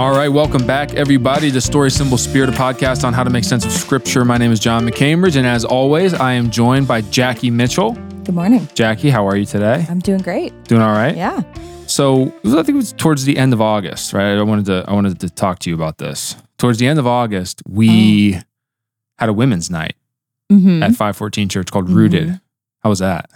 [0.00, 3.44] All right, welcome back, everybody, to Story Symbol Spirit, a podcast on how to make
[3.44, 4.24] sense of Scripture.
[4.24, 7.92] My name is John McCambridge, and as always, I am joined by Jackie Mitchell.
[8.24, 8.66] Good morning.
[8.72, 9.84] Jackie, how are you today?
[9.90, 10.54] I'm doing great.
[10.64, 11.14] Doing all right.
[11.14, 11.42] Yeah.
[11.86, 14.38] So I think it was towards the end of August, right?
[14.38, 16.34] I wanted to I wanted to talk to you about this.
[16.56, 18.38] Towards the end of August, we
[19.18, 19.96] had a women's night
[20.50, 20.82] Mm-hmm.
[20.82, 21.94] at 514 Church called Mhm.
[21.94, 22.40] Rooted.
[22.82, 23.28] How was that?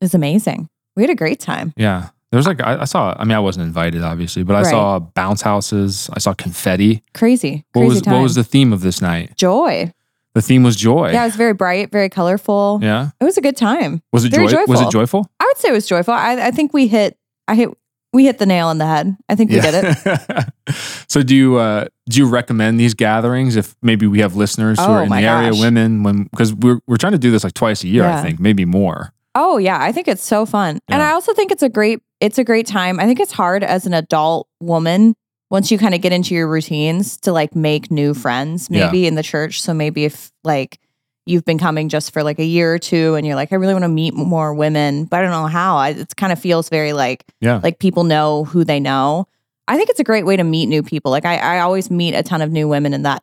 [0.00, 0.68] It's amazing.
[0.94, 1.72] We had a great time.
[1.76, 2.10] Yeah.
[2.32, 3.14] There was like I, I saw.
[3.16, 4.70] I mean, I wasn't invited, obviously, but I Right.
[4.70, 6.10] saw bounce houses.
[6.14, 7.02] I saw confetti.
[7.14, 7.64] Crazy.
[7.72, 8.14] What Crazy was time.
[8.14, 9.36] what was the theme of this night?
[9.36, 9.92] joy?
[10.34, 11.10] The theme was joy.
[11.12, 12.80] Yeah, it was very bright, very colorful.
[12.82, 13.10] Yeah.
[13.20, 14.00] It was a good time.
[14.14, 14.64] Was it Very joy?
[14.66, 15.24] Was it joyful.
[15.24, 15.30] joyful?
[15.38, 16.14] I would say it was joyful.
[16.14, 17.18] I, I think we hit.
[17.46, 17.68] I hit.
[18.14, 19.14] We hit the nail on the head.
[19.28, 20.48] I think we did it.
[21.08, 24.84] so do you uh, do you recommend these gatherings if maybe we have listeners who
[24.86, 27.44] Oh, are in the my area, women, when because we're we're trying to do this
[27.44, 29.12] like twice a year, I think, maybe more.
[29.34, 30.78] Oh yeah, I think it's so fun.
[30.88, 33.00] And I also think it's a great it's a great time.
[33.00, 35.14] I think it's hard as an adult woman
[35.50, 38.16] once you kind of get into your routines to like make new mm.
[38.16, 38.86] friends Yeah.
[38.86, 39.60] maybe in the church.
[39.62, 40.78] So maybe if like
[41.26, 43.74] you've been coming just for like a year or two and you're like I really
[43.74, 45.76] want to meet more women, but I don't know how.
[45.76, 47.60] I, it kind of feels very like Yeah.
[47.62, 49.26] like people know who they know.
[49.68, 51.10] I think it's a great way to meet new people.
[51.10, 53.22] Like I, I always meet a ton of new women in that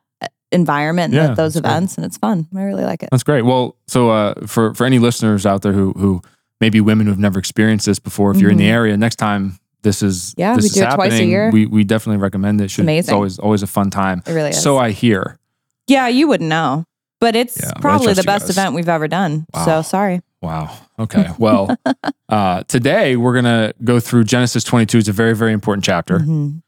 [0.52, 1.70] environment, Yeah, at those that's great.
[1.72, 2.46] events, and it's fun.
[2.56, 3.08] I really like it.
[3.10, 3.42] That's great.
[3.42, 6.22] Well, so uh, for for any listeners out there who who
[6.60, 8.72] maybe women who've never experienced this before, if you're in the Mhm.
[8.72, 11.50] area, next time this is Yeah, this we is do it twice a year.
[11.50, 12.70] We we definitely recommend it.
[12.70, 13.14] Should, It's amazing.
[13.14, 14.22] always always a fun time.
[14.26, 14.62] It really is.
[14.62, 15.38] So I hear.
[15.86, 16.84] Yeah, you wouldn't know.
[17.20, 18.50] But it's Yeah, probably the best guys.
[18.56, 19.46] event we've ever done.
[19.52, 19.64] Wow.
[19.66, 20.22] So sorry.
[20.40, 20.70] Wow.
[20.98, 21.28] Okay.
[21.38, 21.76] Well,
[22.30, 24.98] uh, today we're gonna go through Genesis 22.
[24.98, 26.18] It's a very very important chapter.
[26.20, 26.62] Mhm.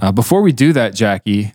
[0.00, 1.54] Uh, before we do that, Jackie,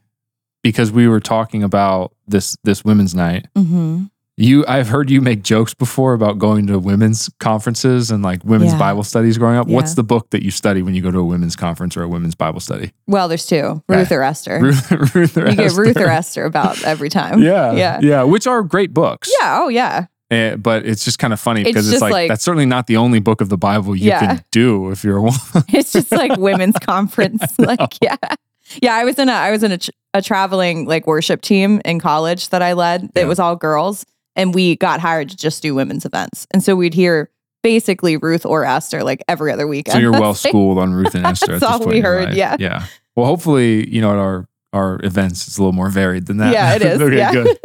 [0.64, 4.09] because we were talking about this this women's night, Mhm.
[4.38, 8.72] you I've heard you make jokes before about going to women's conferences and like women's
[8.73, 8.80] Yeah.
[8.80, 9.67] Bible studies growing up.
[9.67, 12.08] What's the book that you study when you go to a women's conference or a
[12.08, 12.92] women's Bible study?
[13.08, 13.84] Well, there's two.
[13.89, 14.59] Ruth or Esther.
[14.59, 16.09] Ruth, Ruth or you get Ruth or Esther.
[16.09, 17.42] Esther about every time.
[17.44, 18.00] Yeah, Yeah.
[18.02, 19.30] yeah, which are great books.
[19.39, 19.60] Yeah.
[19.61, 20.05] Oh, yeah.
[20.32, 22.88] Eh, but it's just kind of funny because it's, just like, like- that's certainly not
[22.88, 24.20] the only book of the Bible you Yeah.
[24.20, 25.39] can do if you're a woman.
[25.73, 27.44] It's just like women's conference.
[27.60, 28.16] Like, yeah.
[28.82, 28.95] Yeah.
[28.95, 29.80] I was in a, I was in a,
[30.14, 33.09] a traveling like worship team in college that I led.
[33.15, 33.23] Yeah.
[33.23, 34.05] It was all girls
[34.36, 36.48] and we got hired to just do women's events.
[36.52, 37.30] And so we'd hear
[37.64, 39.93] basically Ruth or Esther like every other weekend.
[39.93, 41.55] So you're well schooled on Ruth and Esther.
[41.55, 42.55] at That's all we heard, yeah.
[42.59, 42.86] yeah.
[43.15, 46.53] Well, hopefully, you know, at our our events, it's a little more varied than that.
[46.53, 47.33] Yeah, it is, okay, yeah.
[47.33, 47.59] good,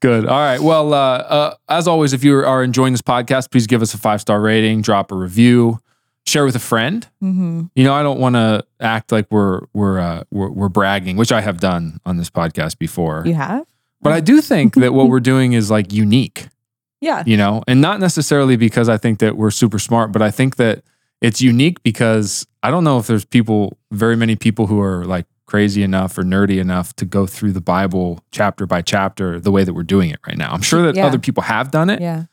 [0.00, 0.26] good.
[0.26, 0.60] All right.
[0.60, 3.98] Well, uh, uh, as always, if you are enjoying this podcast, please give us a
[3.98, 5.80] five star rating, drop a review,
[6.26, 7.06] share with a friend.
[7.22, 7.70] Mhm.
[7.74, 11.32] You know, I don't want to act like we're we're, uh, we're we're bragging, which
[11.32, 13.22] I have done on this podcast before.
[13.26, 13.64] You have?
[14.02, 16.48] But I do think that what we're doing is like unique
[17.00, 17.22] Yeah.
[17.26, 20.56] you know, and not necessarily because I think that we're super smart, but I think
[20.56, 20.82] that
[21.20, 25.26] it's unique because I don't know if there's people, very many people who are like
[25.46, 29.62] crazy enough or nerdy enough to go through the Bible chapter by chapter the way
[29.62, 30.50] that we're doing it right now.
[30.52, 31.06] I'm sure that Yeah.
[31.06, 32.24] other people have done it, Yeah.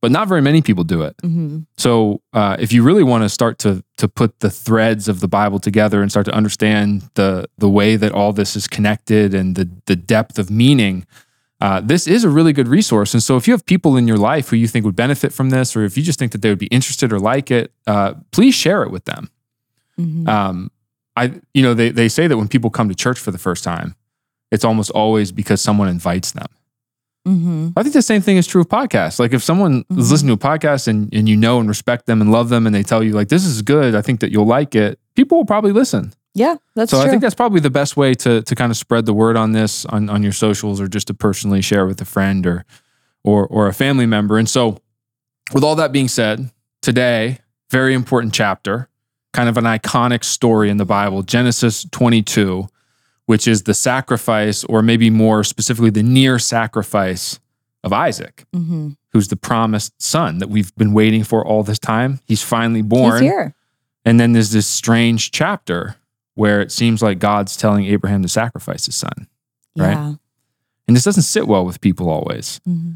[0.00, 1.14] But not very many people do it.
[1.22, 5.20] hmm So uh, if you really want to start to to put the threads of
[5.20, 9.34] the Bible together and start to understand the the way that all this is connected
[9.34, 11.04] and the the depth of meaning,
[11.60, 13.14] uh, this is a really good resource.
[13.14, 15.50] And so if you have people in your life who you think would benefit from
[15.50, 18.14] this, or if you just think that they would be interested or like it, uh,
[18.30, 19.28] please share it with them.
[19.96, 20.70] hmm Um,
[21.16, 23.64] I you know they they say that when people come to church for the first
[23.64, 23.94] time,
[24.52, 26.46] it's almost always because someone invites them.
[27.28, 29.18] Hmm I think the same thing is true of podcasts.
[29.18, 30.10] Like if someone is Mhm.
[30.10, 32.74] listening to a podcast and, and you know and respect them and love them and
[32.74, 35.44] they tell you like this is good, I think that you'll like it, people will
[35.44, 36.12] probably listen.
[36.34, 37.06] Yeah, that's so true.
[37.06, 39.52] I think that's probably the best way to to kind of spread the word on
[39.52, 42.64] this on, on your socials or just to personally share with a friend or
[43.24, 44.38] or or a family member.
[44.38, 44.78] And so
[45.52, 46.50] with all that being said,
[46.82, 47.38] today,
[47.70, 48.88] very important chapter,
[49.32, 52.66] kind of an iconic story in the Bible, Genesis 22,
[53.28, 57.38] which is the sacrifice, or maybe more specifically, the near sacrifice
[57.84, 62.20] of Isaac, hmm who's the promised son that we've been waiting for all this time.
[62.26, 63.22] He's finally He's born.
[63.22, 63.54] here.
[64.04, 65.96] And then there's this strange chapter
[66.34, 69.26] where it seems like God's telling Abraham to sacrifice his son.
[69.76, 69.92] Right.
[69.92, 70.14] Yeah.
[70.86, 72.60] And this doesn't sit well with people always.
[72.64, 72.92] hmm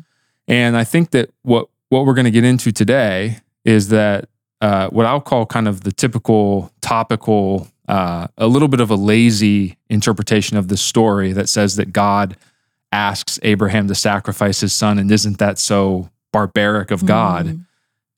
[0.49, 4.29] And I think that what what we're going to get into today is that
[4.61, 8.95] uh, what I'll call kind of the typical topical, uh, a little bit of a
[8.95, 12.39] lazy interpretation of the story that says that God
[12.91, 17.47] asks Abraham to sacrifice his son, and isn't that so barbaric of God?
[17.47, 17.67] Mhm.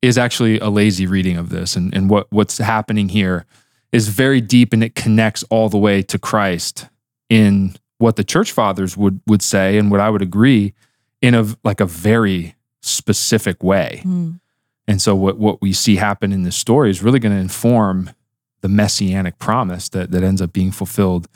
[0.01, 3.47] Is actually a lazy reading of this, and and what what's happening here
[3.91, 6.87] is very deep, and it connects all the way to Christ
[7.29, 10.73] in what the church fathers would would say, and what I would agree
[11.21, 14.03] in a like a very specific way.
[14.05, 14.39] Mm.
[14.87, 18.11] And so what what we see happen in this story is really going to inform
[18.65, 21.29] the messianic promise that that ends up being fulfilled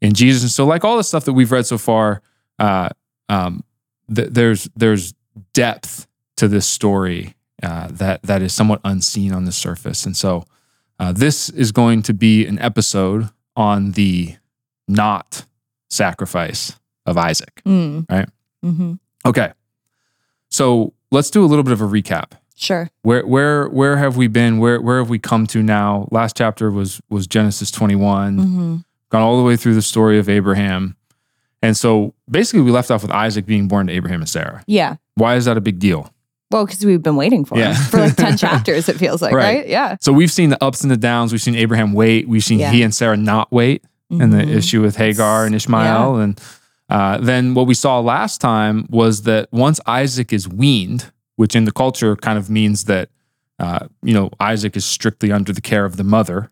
[0.00, 0.42] in Jesus.
[0.42, 2.22] And so, like all the stuff that we've read so far,
[2.58, 2.88] uh,
[3.28, 3.64] um,
[4.12, 5.12] th- there's there's
[5.52, 6.06] depth
[6.38, 10.06] to this story uh, that that is somewhat unseen on the surface.
[10.06, 10.44] And so,
[10.98, 14.36] uh, this is going to be an episode on the
[14.88, 15.44] not
[15.90, 17.60] sacrifice of Isaac.
[17.66, 18.10] Mm.
[18.10, 18.28] Right.
[18.64, 18.94] Mm-hmm.
[19.26, 19.52] Okay,
[20.48, 22.39] so let's do a little bit of a recap.
[22.60, 22.90] Sure.
[23.02, 24.58] Where where where have we been?
[24.58, 26.06] Where where have we come to now?
[26.10, 28.36] Last chapter was was Genesis 21.
[28.36, 28.76] Mm-hmm.
[29.08, 30.94] Gone all the way through the story of Abraham.
[31.62, 34.62] And so basically we left off with Isaac being born to Abraham and Sarah.
[34.66, 34.96] Yeah.
[35.14, 36.12] Why is that a big deal?
[36.50, 37.74] Well, because we've been waiting for Yeah.
[37.74, 39.58] him for like 10 chapters, it feels like, Right.
[39.58, 39.68] right?
[39.68, 39.96] Yeah.
[40.00, 41.32] So we've seen the ups and the downs.
[41.32, 42.28] We've seen Abraham wait.
[42.28, 42.72] We've seen Yeah.
[42.72, 44.54] he and Sarah not wait and the Mhm.
[44.54, 46.16] issue with Hagar and Ishmael.
[46.16, 46.40] And
[46.88, 51.10] uh, then what we saw last time was that once Isaac is weaned,
[51.40, 53.08] which in the culture kind of means that,
[53.58, 56.50] uh, you know, Isaac is strictly under the care of the mother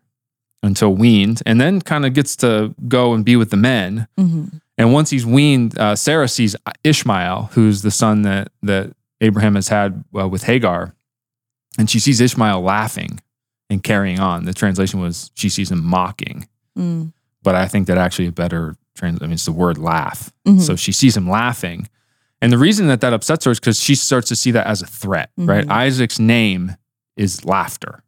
[0.63, 4.07] until weaned, and then kind of gets to go and be with the men.
[4.17, 4.59] Mhm.
[4.79, 8.85] And once he's weaned, uh, Sarah sees Ishmael, who's the son that that
[9.21, 10.95] Abraham has had uh, with Hagar,
[11.77, 13.19] and she sees Ishmael laughing
[13.69, 14.45] and carrying on.
[14.45, 16.47] The translation was she sees him mocking,
[16.77, 17.13] Mm.
[17.43, 19.21] but I think that actually a better trans.
[19.21, 20.31] I mean, it's the word laugh.
[20.47, 20.61] Mhm.
[20.61, 21.87] So she sees him laughing,
[22.41, 24.81] and the reason that that upsets her is because she starts to see that as
[24.81, 25.31] a threat.
[25.37, 25.65] Right?
[25.65, 25.71] Mhm.
[25.71, 26.75] Isaac's name
[27.17, 28.03] is laughter.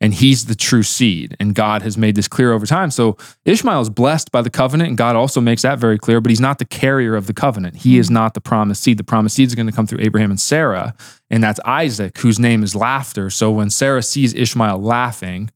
[0.00, 1.36] And he's the true seed.
[1.40, 2.92] And God has made this clear over time.
[2.92, 6.30] So Ishmael is blessed by the covenant, and God also makes that very clear, but
[6.30, 7.76] he's not the carrier of the covenant.
[7.78, 8.96] He is not the promised seed.
[8.98, 10.94] The promised seed is going to come through Abraham and Sarah,
[11.30, 13.28] and that's Isaac, whose name is laughter.
[13.28, 15.50] So when Sarah sees Ishmael laughing,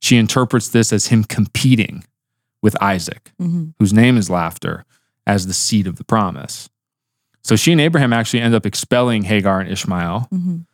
[0.00, 2.04] she interprets this as him competing
[2.62, 3.74] with Isaac, Mhm.
[3.78, 4.86] whose name is laughter,
[5.26, 6.70] as the seed of the promise.
[7.44, 10.64] So she and Abraham actually end up expelling Hagar and Ishmael Mhm.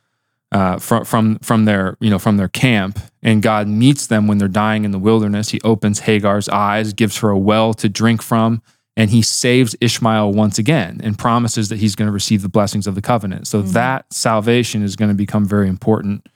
[0.52, 4.38] uh, from from from their you know from their camp, and God meets them when
[4.38, 5.50] they're dying in the wilderness.
[5.50, 8.60] He opens Hagar's eyes, gives her a well to drink from,
[8.96, 12.86] and he saves Ishmael once again, and promises that he's going to receive the blessings
[12.86, 13.46] of the covenant.
[13.46, 13.72] So Mhm.
[13.72, 16.26] that salvation is going to become very important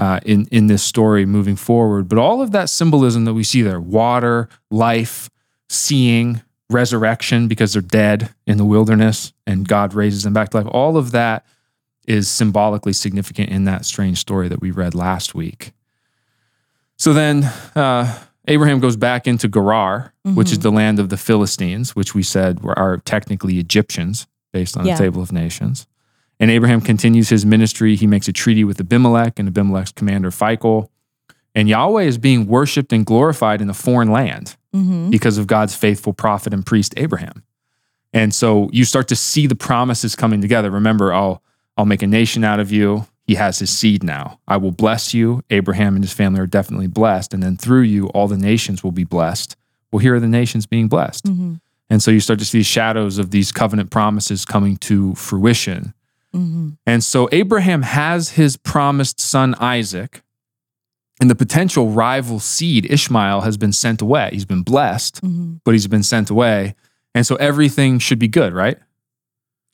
[0.00, 2.08] uh, in in this story moving forward.
[2.08, 5.28] But all of that symbolism that we see there water, life,
[5.68, 6.40] seeing,
[6.70, 10.66] resurrection because they're dead in the wilderness and God raises them back to life.
[10.70, 11.44] All of that
[12.06, 15.72] is symbolically significant in that strange story that we read last week.
[16.96, 17.44] So then
[17.76, 20.62] uh, Abraham goes back into Gerar, which is Mhm.
[20.62, 24.94] the land of the Philistines, which we said were, are technically Egyptians based on Yeah.
[24.96, 25.86] the Table of Nations.
[26.40, 27.96] And Abraham continues his ministry.
[27.96, 30.88] He makes a treaty with Abimelech and Abimelech's commander Phicol.
[31.58, 35.10] And Yahweh is being worshiped and glorified in a foreign land Mhm.
[35.10, 37.42] because of God's faithful prophet and priest Abraham.
[38.12, 40.70] And so you start to see the promises coming together.
[40.70, 41.42] Remember, I'll
[41.76, 43.06] I'll make a nation out of you.
[43.24, 44.40] He has his seed now.
[44.48, 45.42] I will bless you.
[45.50, 47.32] Abraham and his family are definitely blessed.
[47.34, 49.54] And then through you, all the nations will be blessed.
[49.92, 51.24] Well, here are the nations being blessed.
[51.26, 51.60] Mhm.
[51.90, 55.94] And so you start to see shadows of these covenant promises coming to fruition.
[56.34, 56.78] Mhm.
[56.84, 60.22] And so Abraham has his promised son Isaac,
[61.20, 64.30] and the potential rival seed Ishmael has been sent away.
[64.32, 65.60] He's been blessed, Mhm.
[65.64, 66.74] but he's been sent away.
[67.14, 68.78] And so everything should be good, right?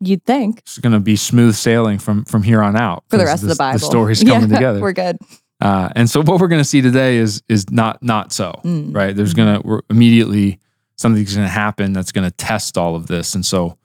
[0.00, 3.24] You'd think It's going to be smooth sailing from from here on out for the
[3.24, 3.78] rest of the Bible.
[3.78, 4.80] The story's coming Yeah, together.
[4.80, 5.18] We're good.
[5.60, 8.94] Uh, and so what we're going to see today is is not not so, Mm.
[8.94, 9.14] right?
[9.14, 10.58] There's going to immediately
[10.96, 13.34] something's going to happen that's going to test all of this.
[13.34, 13.76] And so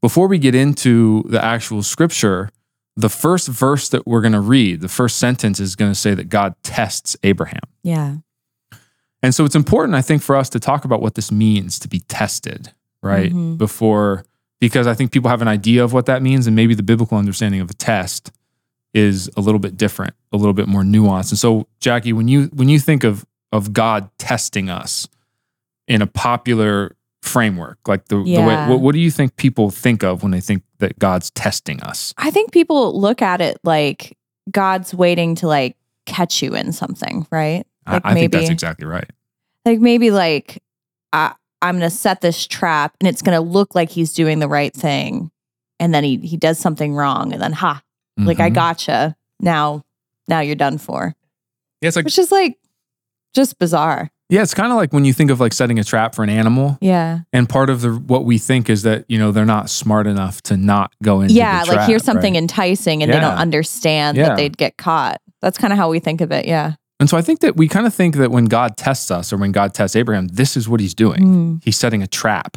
[0.00, 2.50] before we get into the actual scripture,
[2.98, 6.14] the first verse that we're going to read, the first sentence is going to say
[6.14, 7.60] that God tests Abraham.
[7.84, 8.16] Yeah.
[9.22, 11.88] And so it's important, I think, for us to talk about what this means to
[11.88, 13.32] be tested, right?
[13.32, 13.56] Mhm.
[13.56, 14.24] Before,
[14.60, 17.16] because I think people have an idea of what that means, and maybe the biblical
[17.16, 18.32] understanding of a test
[18.92, 21.30] is a little bit different, a little bit more nuanced.
[21.30, 25.06] And so, Jackie, when you when you think of of God testing us
[25.86, 30.02] in a popular framework, like the, the way, what, what do you think people think
[30.02, 32.14] of when they think that God's testing us?
[32.16, 34.16] I think people look at it like
[34.50, 37.64] God's waiting to like catch you in something, right?
[37.86, 39.08] Like I, I think that's exactly right.
[39.64, 40.62] Like maybe like
[41.12, 44.38] I, I'm going to set this trap and it's going to look like he's doing
[44.38, 45.30] the right thing,
[45.80, 47.82] and then he he does something wrong, and then ha,
[48.18, 48.54] like I Mhm.
[48.54, 49.16] gotcha.
[49.40, 49.84] Now
[50.28, 51.14] now you're done for,
[51.80, 52.58] yeah, it's like which is like
[53.34, 54.10] just bizarre.
[54.28, 56.30] Yeah, it's kind of like when you think of like setting a trap for an
[56.30, 56.76] animal.
[56.80, 60.06] Yeah, And part of the what we think is that you know they're not smart
[60.06, 61.62] enough to not go into yeah.
[61.62, 62.42] the Like trap, here's something right?
[62.42, 64.28] enticing, and they don't understand Yeah.
[64.28, 65.20] that they'd get caught.
[65.40, 66.46] That's kind of how we think of it.
[66.46, 66.74] Yeah.
[67.00, 69.36] And so I think that we kind of think that when God tests us or
[69.36, 71.22] when God tests Abraham, this is what He's doing.
[71.22, 72.56] Mm, He's setting a trap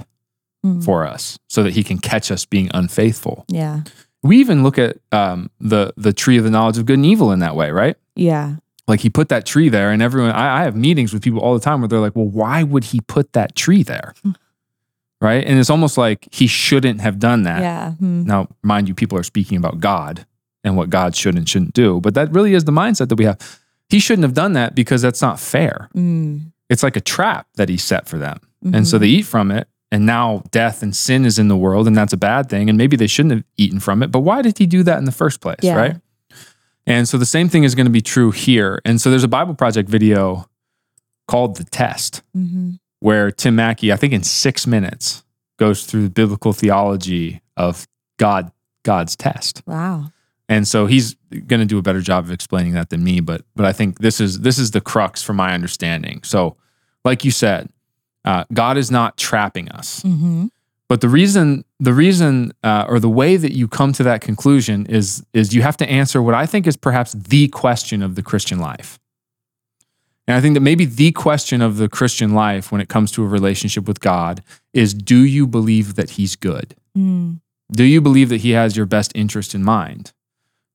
[0.65, 0.83] mm.
[0.83, 3.45] for us so that He can catch us being unfaithful.
[3.47, 3.81] Yeah.
[4.23, 7.31] We even look at um, the the tree of the knowledge of good and evil
[7.31, 7.95] in that way, right?
[8.15, 8.55] Yeah.
[8.91, 11.53] Like he put that tree there, and everyone, I, I have meetings with people all
[11.55, 14.13] the time where they're like, well, why would he put that tree there?
[15.21, 15.43] right.
[15.45, 17.62] And it's almost like he shouldn't have done that.
[17.62, 17.91] Yeah.
[17.93, 18.24] Hmm.
[18.25, 20.25] Now, mind you, people are speaking about God
[20.63, 23.25] and what God should and shouldn't do, but that really is the mindset that we
[23.25, 23.60] have.
[23.89, 25.89] He shouldn't have done that because that's not fair.
[25.95, 26.51] Mm.
[26.69, 28.39] It's like a trap that he set for them.
[28.63, 28.86] And Mhm.
[28.86, 31.98] so they eat from it, and now death and sin is in the world, and
[31.98, 32.69] that's a bad thing.
[32.69, 35.05] And maybe they shouldn't have eaten from it, but why did he do that in
[35.05, 35.57] the first place?
[35.63, 35.75] Yeah.
[35.75, 35.95] Right.
[36.88, 38.81] And so the same thing is going to be true here.
[38.85, 40.47] And so there's a Bible Project video
[41.27, 42.79] called The Test, Mhm.
[43.00, 45.23] where Tim Mackie, I think in six minutes,
[45.57, 48.51] goes through the biblical theology of God,
[48.83, 49.61] God's test.
[49.67, 50.11] Wow.
[50.50, 51.15] And so he's
[51.47, 54.00] going to do a better job of explaining that than me, but but I think
[54.00, 56.21] this is this is the crux for my understanding.
[56.23, 56.57] So,
[57.05, 57.69] like you said,
[58.25, 60.47] uh, God is not trapping us, hmm
[60.91, 64.86] but the reason the reason uh, or the way that you come to that conclusion
[64.88, 68.21] is is you have to answer what I think is perhaps the question of the
[68.21, 69.00] Christian life.
[70.27, 73.24] And I think that maybe the question of the Christian life when it comes to
[73.24, 74.43] a relationship with God
[74.74, 76.75] is do you believe that he's good?
[76.98, 77.39] Mm.
[77.71, 80.12] Do you believe that he has your best interest in mind?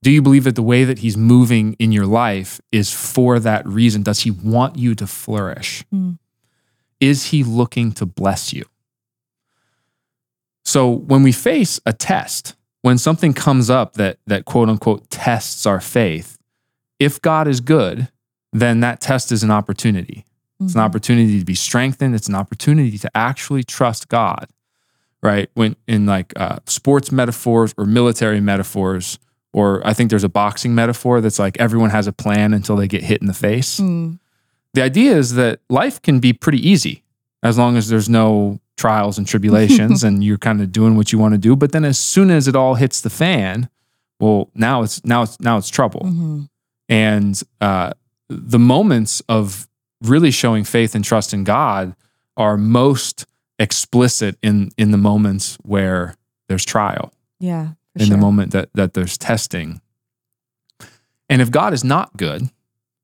[0.03, 3.67] Do you believe that the way that he's moving in your life is for that
[3.67, 4.03] reason?
[4.03, 5.85] Does he want you to flourish?
[5.95, 6.19] Mm.
[7.01, 8.65] Is he looking to bless you?
[10.67, 15.65] So when we face a test, when something comes up that that quote unquote tests
[15.65, 16.39] our faith,
[16.99, 18.09] if God is good,
[18.53, 20.25] then that test is an opportunity.
[20.61, 20.85] It's an Mhm.
[20.85, 22.15] opportunity to be strengthened.
[22.17, 24.49] It's an opportunity to actually trust God,
[25.23, 25.49] right?
[25.55, 29.19] When in like uh, sports metaphors or military metaphors,
[29.53, 32.89] or I think there's a boxing metaphor that's like everyone has a plan until they
[32.89, 33.79] get hit in the face.
[33.79, 34.19] Mm.
[34.75, 37.05] The idea is that life can be pretty easy
[37.43, 41.19] as long as there's no trials and tribulations and you're kind of doing what you
[41.19, 41.57] want to do.
[41.57, 43.69] But then as soon as it all hits the fan,
[44.21, 46.49] well, now it's now it's now it's trouble Mhm.
[46.89, 47.93] and uh,
[48.29, 49.69] the moments of
[50.03, 51.95] really showing faith and trust in God
[52.37, 53.27] are most
[53.59, 56.15] explicit in in the moments where
[56.49, 57.69] there's trial, Yeah.
[57.95, 59.81] in the moment that that there's testing.
[61.29, 62.51] And if God is not good,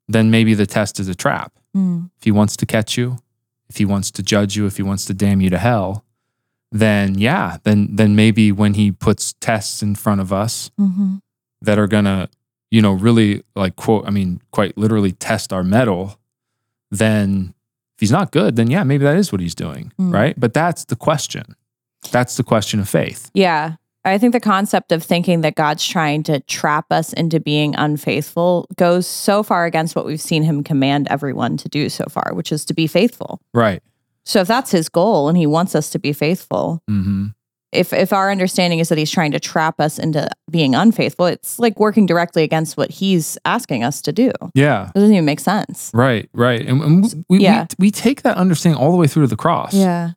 [0.09, 1.53] then maybe the test is a trap.
[1.77, 2.11] Mm.
[2.19, 3.19] If He wants to catch you,
[3.73, 6.05] if He wants to judge you, if He wants to damn you to hell,
[6.71, 11.21] then yeah, then then maybe when He puts tests in front of us, Mhm.
[11.63, 12.29] that are gonna,
[12.71, 16.19] you know, really like quote, I mean, quite literally test our mettle,
[16.91, 17.55] then
[17.97, 19.93] if he's not good, then yeah, maybe that is what he's doing.
[19.99, 20.13] Mm.
[20.13, 20.35] Right.
[20.39, 21.57] But that's the question.
[22.11, 23.31] That's the question of faith.
[23.33, 23.77] Yeah.
[24.05, 28.67] I think the concept of thinking that God's trying to trap us into being unfaithful
[28.77, 32.51] goes so far against what we've seen him command everyone to do so far, which
[32.51, 33.41] is to be faithful.
[33.55, 33.81] Right.
[34.25, 37.27] So if that's his goal and he wants us to be faithful, Mm-hmm.
[37.73, 41.59] if if our understanding is that he's trying to trap us into being unfaithful, it's
[41.61, 44.31] like working directly against what he's asking us to do.
[44.55, 44.89] Yeah.
[44.89, 45.91] It doesn't even make sense.
[45.95, 46.29] Right.
[46.35, 46.67] Right.
[46.67, 47.67] And, and we, Yeah.
[47.79, 50.11] we, we take that understanding all the way through to the cross, Yeah.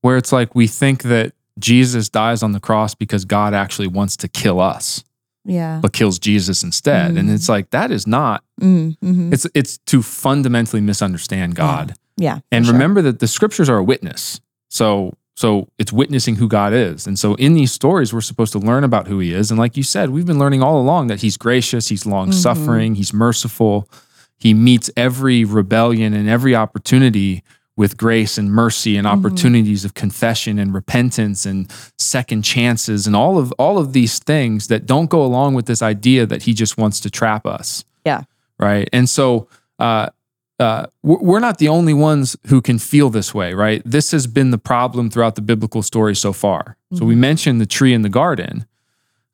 [0.00, 4.16] where it's like we think that Jesus dies on the cross because God actually wants
[4.18, 5.04] to kill us,
[5.44, 5.80] Yeah.
[5.82, 7.16] but kills Jesus instead.
[7.16, 7.34] And Mm.
[7.34, 8.42] it's like that is not.
[8.60, 9.32] Mm, mhm.
[9.32, 11.94] It's it's to fundamentally misunderstand God.
[12.16, 12.36] Yeah.
[12.36, 12.72] for And sure.
[12.74, 14.40] remember that the scriptures are a witness.
[14.68, 17.06] So so it's witnessing who God is.
[17.06, 19.50] And so in these stories we're supposed to learn about who he is.
[19.50, 22.94] And like you said, we've been learning all along that he's gracious, he's long suffering,
[22.96, 23.88] he's merciful.
[24.36, 27.42] He meets every rebellion and every opportunity
[27.80, 33.38] with grace and mercy and opportunities of confession and repentance and second chances and all
[33.38, 36.76] of all of these things that don't go along with this idea that he just
[36.76, 38.22] wants to trap us Yeah.
[38.58, 38.86] right?
[38.92, 40.10] And so uh,
[40.58, 43.80] uh, we're not the only ones who can feel this way, right?
[43.86, 46.76] This has been the problem throughout the biblical story so far.
[46.92, 48.66] So we mentioned the tree in the garden,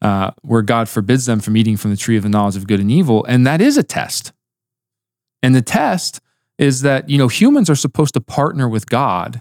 [0.01, 2.79] uh, where God forbids them from eating from the tree of the knowledge of good
[2.79, 4.33] and evil, and that is a test.
[5.43, 6.21] And the test
[6.59, 9.41] is that you know humans are supposed to partner with God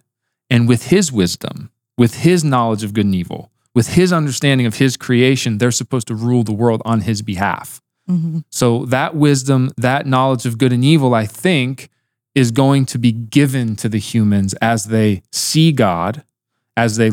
[0.49, 4.75] and with His wisdom, with His knowledge of good and evil, with His understanding of
[4.75, 5.57] His creation.
[5.57, 7.81] They're supposed to rule the world on His behalf.
[8.09, 8.43] Mhm.
[8.49, 11.89] So that wisdom, that knowledge of good and evil, I think,
[12.35, 16.23] is going to be given to the humans as they see God,
[16.77, 17.11] as they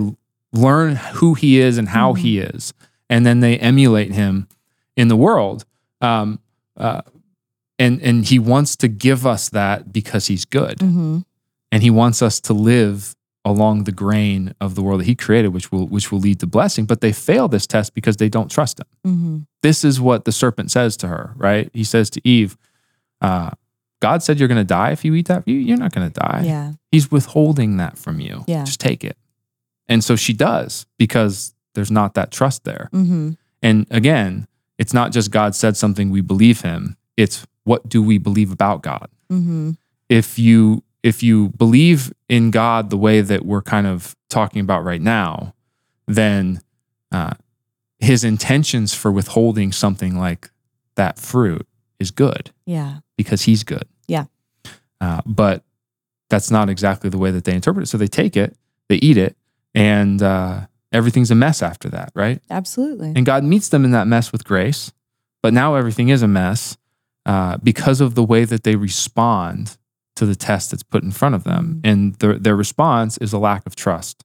[0.52, 2.74] learn who He is and how He is,
[3.08, 4.48] and then they emulate Him
[4.96, 5.64] in the world.
[6.02, 6.40] Um,
[6.76, 7.02] uh,
[7.82, 11.24] and and He wants to give us that because He's good, Mhm.
[11.72, 15.48] and He wants us to live along the grain of the world that He created,
[15.48, 16.84] which will which will lead to blessing.
[16.86, 19.46] But they fail this test because they don't trust Him Mhm.
[19.62, 21.68] this is what the serpent says to her, right?
[21.74, 22.56] He says to Eve,
[23.20, 23.50] uh,
[24.00, 25.46] God said you're going to die if you eat that.
[25.46, 26.42] You, you're not going to die.
[26.44, 26.72] Yeah.
[26.90, 28.44] He's withholding that from you.
[28.48, 28.64] Yeah.
[28.64, 29.16] Just take it.
[29.88, 32.88] And so she does because there's not that trust there.
[32.92, 33.36] Mhm.
[33.62, 34.48] And again,
[34.78, 36.96] it's not just God said something, we believe him.
[37.16, 39.08] It's what do we believe about God?
[39.30, 39.72] Mm-hmm.
[40.08, 44.84] If you if you believe in God the way that we're kind of talking about
[44.84, 45.52] right now,
[46.06, 46.60] then
[47.10, 47.34] uh,
[47.98, 50.50] his intentions for withholding something like
[50.94, 51.66] that fruit
[51.98, 52.98] is good Yeah.
[53.16, 53.84] because he's good.
[54.06, 54.26] Yeah.
[55.00, 55.64] Uh, but
[56.30, 57.86] that's not exactly the way that they interpret it.
[57.86, 58.56] So they take it,
[58.88, 59.36] they eat it,
[59.74, 62.40] and uh, everything's a mess after that, right?
[62.48, 63.12] Absolutely.
[63.16, 64.92] And God meets them in that mess with grace.
[65.42, 66.76] But now everything is a mess
[67.26, 69.76] uh, because of the way that they respond
[70.16, 71.80] to the test that's put in front of them.
[71.82, 71.90] Mhm.
[71.90, 74.24] And their, their response is a lack of trust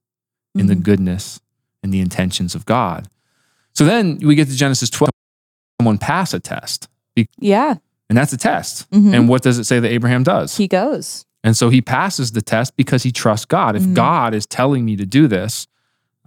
[0.56, 0.84] in the Mhm.
[0.84, 1.39] goodness
[1.84, 3.08] and the intentions of God.
[3.74, 5.12] So then we get to Genesis 12.
[5.80, 6.88] Someone pass a test,
[7.38, 7.75] Yeah.
[8.10, 8.89] and that's a test.
[8.92, 9.13] Mhm.
[9.13, 10.58] And what does it say that Abraham does?
[10.58, 11.24] he goes.
[11.44, 13.75] And so he passes the test because he trusts God.
[13.75, 13.94] If Mhm.
[13.94, 15.68] God is telling me to do this,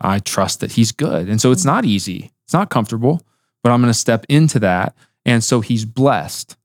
[0.00, 1.29] I trust that he's good.
[1.29, 1.67] And so it's Mhm.
[1.67, 3.21] not easy, it's not comfortable,
[3.62, 4.95] but I'm going to step into that.
[5.27, 6.57] And so he's blessed.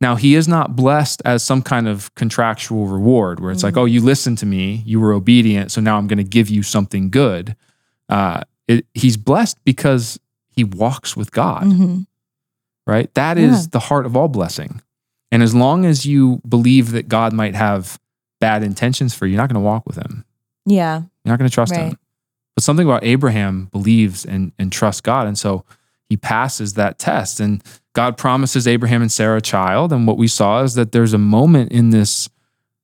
[0.00, 3.78] Now, he is not blessed as some kind of contractual reward where it's like, Mhm.
[3.82, 6.62] oh, you listened to me, you were obedient, so now I'm going to give you
[6.62, 7.56] something good.
[8.08, 10.18] Uh, it, he's blessed because
[10.50, 12.06] he walks with God Mhm.
[12.86, 13.12] right?
[13.14, 13.68] That is Yeah.
[13.72, 14.80] the heart of all blessing.
[15.32, 17.98] And as long as you believe that God might have
[18.40, 20.24] bad intentions for you, you're not going to walk with him.
[20.66, 20.98] Yeah.
[21.24, 21.88] You're not going to trust Right.
[21.92, 21.98] him.
[22.54, 25.26] But something about Abraham believes and, and trusts God.
[25.26, 25.64] And so
[26.14, 27.40] he passes that test.
[27.40, 27.60] And
[27.92, 29.92] God promises Abraham and Sarah a child.
[29.92, 32.28] And what we saw is that there's a moment in this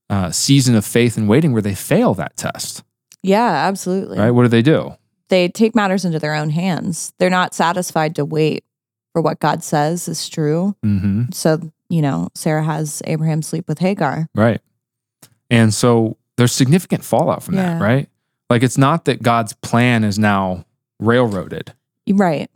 [0.09, 2.83] uh, season of faith and waiting where they fail that test,
[3.23, 3.69] Yeah.
[3.69, 4.19] Absolutely.
[4.19, 4.33] right?
[4.33, 4.97] What do they do?
[5.29, 7.13] They take matters into their own hands.
[7.21, 8.65] They're not satisfied to wait
[9.13, 10.75] for what God says is true.
[10.83, 14.27] hmm So, you know, Sarah has Abraham sleep with Hagar.
[14.35, 14.61] Right.
[15.49, 17.79] And so there's significant fallout from Yeah.
[17.79, 18.09] that, right?
[18.49, 20.65] Like it's not that God's plan is now
[20.99, 21.73] railroaded.
[22.09, 22.51] Right.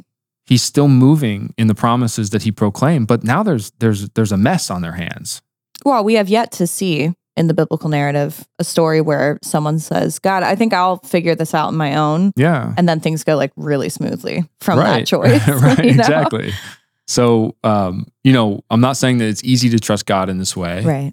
[0.46, 4.36] He's still moving in the promises that he proclaimed, but now there's there's there's a
[4.36, 5.40] mess on their hands.
[5.84, 10.18] Well, we have yet to see in the biblical narrative a story where someone says,
[10.18, 12.32] God, I think I'll figure this out on my own.
[12.36, 12.72] Yeah.
[12.76, 15.00] And then things go like really smoothly from right.
[15.00, 15.46] that choice.
[15.62, 16.00] right, you know?
[16.00, 16.52] exactly.
[17.06, 20.56] So um, you know, I'm not saying that it's easy to trust God in this
[20.56, 21.12] way Right.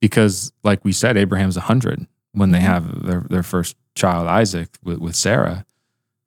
[0.00, 4.98] because like we said, Abraham's hundred when they have their, their first child, Isaac, with,
[4.98, 5.64] with Sarah.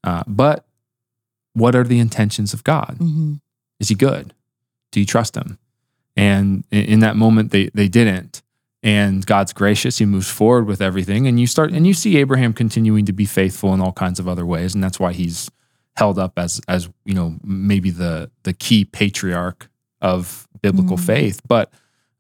[0.03, 0.65] Uh, but
[1.53, 2.95] what are the intentions of God?
[2.99, 3.35] hmm
[3.79, 4.33] is he good?
[4.91, 5.57] Do you trust him?
[6.17, 8.41] And in, that moment, they they didn't.
[8.83, 12.51] And God's gracious; He moves forward with everything, and you start and you see Abraham
[12.53, 15.49] continuing to be faithful in all kinds of other ways, and that's why he's
[15.95, 19.69] held up as as you know maybe the the key patriarch
[20.01, 21.05] of biblical Mhm.
[21.05, 21.41] faith.
[21.47, 21.71] But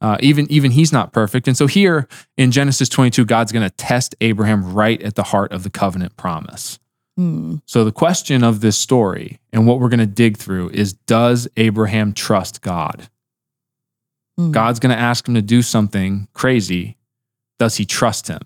[0.01, 3.75] uh, even even he's not perfect, and so here in Genesis 22, God's going to
[3.75, 6.79] test Abraham right at the heart of the covenant promise.
[7.19, 7.61] Mm.
[7.65, 11.47] So the question of this story and what we're going to dig through is does
[11.57, 13.09] Abraham trust God?
[14.39, 14.51] Mm.
[14.51, 16.97] God's going to ask him to do something crazy.
[17.57, 18.39] Does he trust him?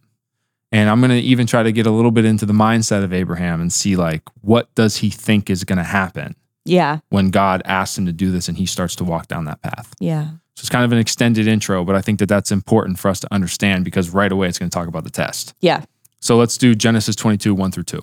[0.72, 3.14] And I'm going to even try to get a little bit into the mindset of
[3.14, 7.00] Abraham and see like what does he think is going to happen Yeah.
[7.10, 9.94] when God asks him to do this and he starts to walk down that path.
[10.00, 10.30] Yeah.
[10.56, 13.20] So it's kind of an extended intro, but I think that that's important for us
[13.20, 15.54] to understand because right away it's going to talk about the test.
[15.62, 15.84] Yeah.
[16.22, 18.02] So let's do Genesis 22, 1 through 2.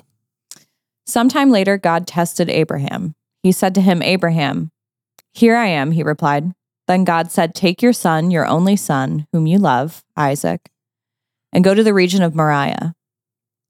[1.07, 3.15] Sometime later, God tested Abraham.
[3.43, 4.71] He said to him, Abraham,
[5.33, 6.53] here I am, he replied.
[6.87, 10.71] Then God said, Take your son, your only son, whom you love, Isaac,
[11.53, 12.95] and go to the region of Moriah.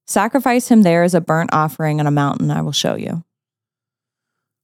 [0.07, 3.23] Sacrifice him there as a burnt offering on a mountain I will show you.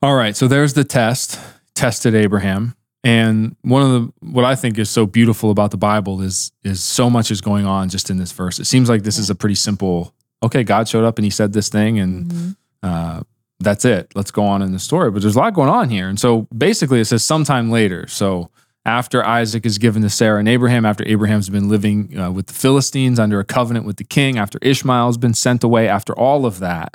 [0.03, 1.39] All right, so there's the test.
[1.75, 2.75] Tested Abraham,
[3.05, 6.83] and one of the what I think is so beautiful about the Bible is is
[6.83, 8.59] so much is going on just in this verse.
[8.59, 10.15] It seems like this is a pretty simple.
[10.43, 12.57] Okay, God showed up and He said this thing, and Mhm.
[12.83, 13.21] uh,
[13.61, 14.13] that's it.
[14.15, 15.11] Let's go on in the story.
[15.11, 18.07] But there's a lot going on here, and so basically it says sometime later.
[18.07, 18.51] So
[18.85, 22.53] after Isaac is given to Sarah and Abraham, after Abraham's been living uh, with the
[22.53, 26.61] Philistines under a covenant with the king, after Ishmael's been sent away, after all of
[26.61, 26.95] that,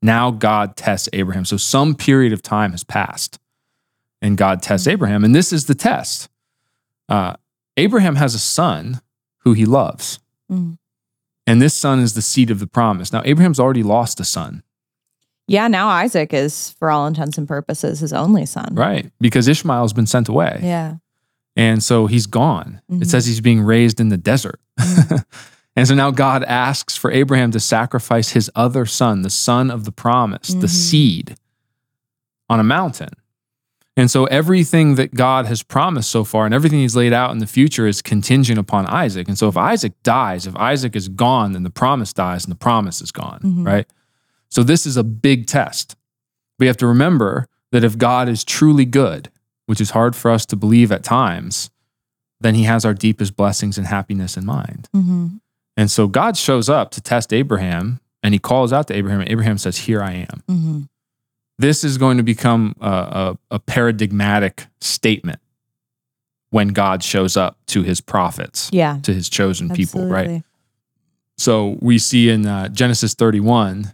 [0.00, 1.44] now God tests Abraham.
[1.44, 3.38] So some period of time has passed
[4.22, 5.24] and God tests Abraham.
[5.24, 6.28] And this is the test.
[7.08, 7.34] Uh,
[7.76, 9.00] Abraham has a son
[9.40, 10.18] who he loves.
[10.50, 10.78] Mm.
[11.46, 13.12] And this son is the seed of the promise.
[13.12, 14.62] Now, Abraham's already lost a son,
[15.48, 18.74] Yeah, now Isaac is, for all intents and purposes, his only son.
[18.74, 19.12] right?
[19.20, 20.58] Because Ishmael's been sent away.
[20.60, 20.96] Yeah.
[21.54, 22.80] And so he's gone.
[22.90, 23.06] It Mhm.
[23.06, 24.60] says he's being raised in the desert.
[25.76, 29.84] and so now God asks for Abraham to sacrifice his other son, the son of
[29.84, 30.70] the promise, the Mhm.
[30.70, 31.36] seed,
[32.50, 33.10] on a mountain.
[33.98, 37.38] And so everything that God has promised so far and everything he's laid out in
[37.38, 39.26] the future is contingent upon Isaac.
[39.26, 42.56] And so if Isaac dies, if Isaac is gone, then the promise dies and the
[42.58, 43.66] promise is gone, Mhm.
[43.66, 43.86] right?
[44.50, 45.96] So this is a big test.
[46.58, 49.30] We have to remember that if God is truly good,
[49.64, 51.70] which is hard for us to believe at times,
[52.40, 54.88] then he has our deepest blessings and happiness in mind.
[54.94, 55.26] Mm-hmm.
[55.78, 59.30] And so God shows up to test Abraham and he calls out to Abraham, and
[59.30, 60.42] Abraham says, Here I am.
[60.48, 60.80] Mm-hmm.
[61.58, 65.40] This is going to become a, a, a paradigmatic statement
[66.50, 68.98] when God shows up to his prophets, Yeah.
[69.02, 70.42] to his chosen people, right?
[71.38, 73.92] So we see in uh, Genesis 31,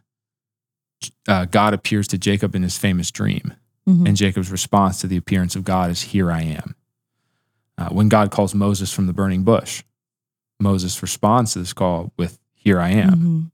[1.28, 3.54] uh, God appears to Jacob in his famous dream.
[3.88, 4.06] Mhm.
[4.06, 6.76] And Jacob's response to the appearance of God is, Here I am.
[7.78, 9.82] Uh, when God calls Moses from the burning bush,
[10.60, 13.16] Moses responds to this call with, Here I am.
[13.16, 13.50] Mhm.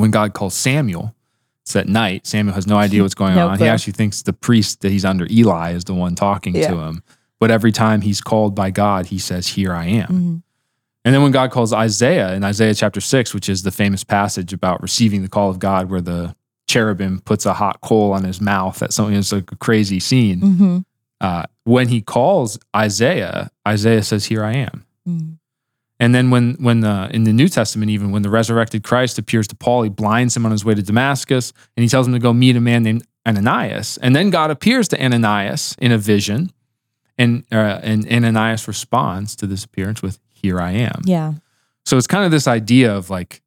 [0.00, 1.14] When God calls Samuel,
[1.62, 2.26] it's at night.
[2.26, 3.56] Samuel has no idea what's going No on.
[3.56, 3.66] clue.
[3.66, 6.68] He actually thinks the priest that he's under, Eli, is the one talking Yeah.
[6.70, 7.02] to him.
[7.40, 10.08] But every time he's called by God, he says, Here I am.
[10.08, 10.42] Mhm.
[11.04, 14.52] And then when God calls Isaiah in Isaiah chapter six, which is the famous passage
[14.52, 16.36] about receiving the call of God, where the
[16.68, 20.40] cherubim puts a hot coal on his mouth, that's something that's like a crazy scene.
[20.40, 20.84] Mhm.
[21.20, 24.84] Uh, when he calls Isaiah, Isaiah says, Here I am.
[25.08, 25.38] Mhm.
[26.02, 29.46] And then when when the in the New Testament, even when the resurrected Christ appears
[29.46, 32.18] to Paul, he blinds him on his way to Damascus, and he tells him to
[32.18, 33.98] go meet a man named Ananias.
[33.98, 36.50] And then God appears to Ananias in a vision,
[37.16, 41.34] and uh, and Ananias responds to this appearance with "Here I am." Yeah.
[41.84, 43.40] So it's kind of this idea of like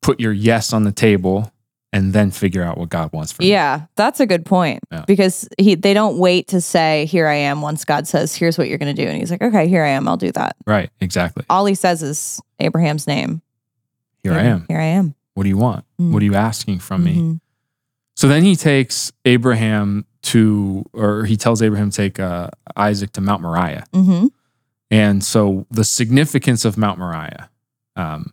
[0.00, 1.52] put your yes on the table
[1.92, 3.50] and then figure out what God wants for you.
[3.50, 5.04] Yeah, that's a good point Yeah.
[5.06, 8.68] because he they don't wait to say here I am once God says here's what
[8.68, 10.56] you're going to do and he's like okay here I am I'll do that.
[10.66, 10.90] Right.
[11.00, 11.44] Exactly.
[11.50, 13.42] All he says is Abraham's name.
[14.22, 14.64] Here I am.
[14.68, 15.14] Here I am.
[15.34, 15.84] What do you want?
[16.00, 16.12] Mm.
[16.12, 17.16] What are you asking from me?
[17.16, 17.40] Mhm.
[18.14, 23.20] So then he takes Abraham to, or he tells Abraham to take uh, Isaac to
[23.20, 23.84] Mount Moriah.
[23.92, 24.30] Mhm.
[24.90, 27.48] And so the significance of Mount Moriah,
[27.96, 28.32] um,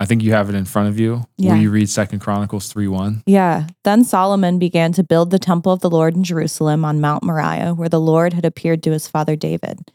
[0.00, 1.24] I think you have it in front of you.
[1.36, 1.52] Yeah.
[1.54, 3.24] Will you read Second Chronicles 3 1?
[3.26, 3.66] Yeah.
[3.84, 7.74] Then Solomon began to build the temple of the Lord in Jerusalem on Mount Moriah,
[7.74, 9.90] where the Lord had appeared to his father David.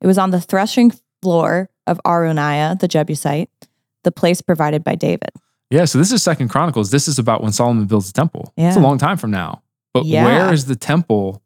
[0.00, 3.50] It was on the threshing floor of Araunah, the Jebusite,
[4.02, 5.30] the place provided by David.
[5.70, 6.90] Yeah, so this is Second Chronicles.
[6.90, 8.52] This is about when Solomon builds the temple.
[8.56, 9.62] It's a long time from now.
[9.92, 10.24] But Yeah.
[10.24, 11.42] where is the temple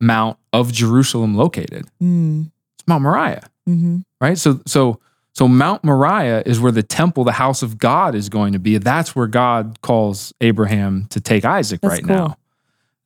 [0.00, 1.86] mount of Jerusalem located?
[2.02, 2.50] Mm.
[2.78, 4.38] It's Mount Moriah, hmm right?
[4.38, 5.00] So so
[5.34, 8.78] so Mount Moriah is where the temple, the house of God, is going to be.
[8.78, 12.16] That's where God calls Abraham to take Isaac That's right cool.
[12.16, 12.36] now.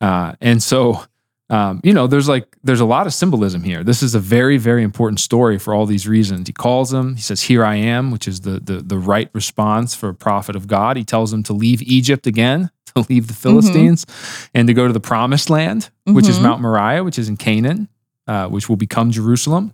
[0.01, 1.03] Uh, and so
[1.51, 3.83] um, you know, there's like there's a lot of symbolism here.
[3.83, 6.47] This is a very very important story for all these reasons.
[6.47, 7.15] He calls him.
[7.17, 10.57] He says, "Here I am," which is the the the right response for a prophet
[10.57, 10.99] of God.
[10.99, 14.05] He tells him to leave Egypt again, to leave the Philistines,
[14.53, 16.43] and to go to the Promised Land, which is Mhm.
[16.43, 17.89] Mount Moriah, which is in Canaan,
[18.27, 19.73] uh, which will become Jerusalem.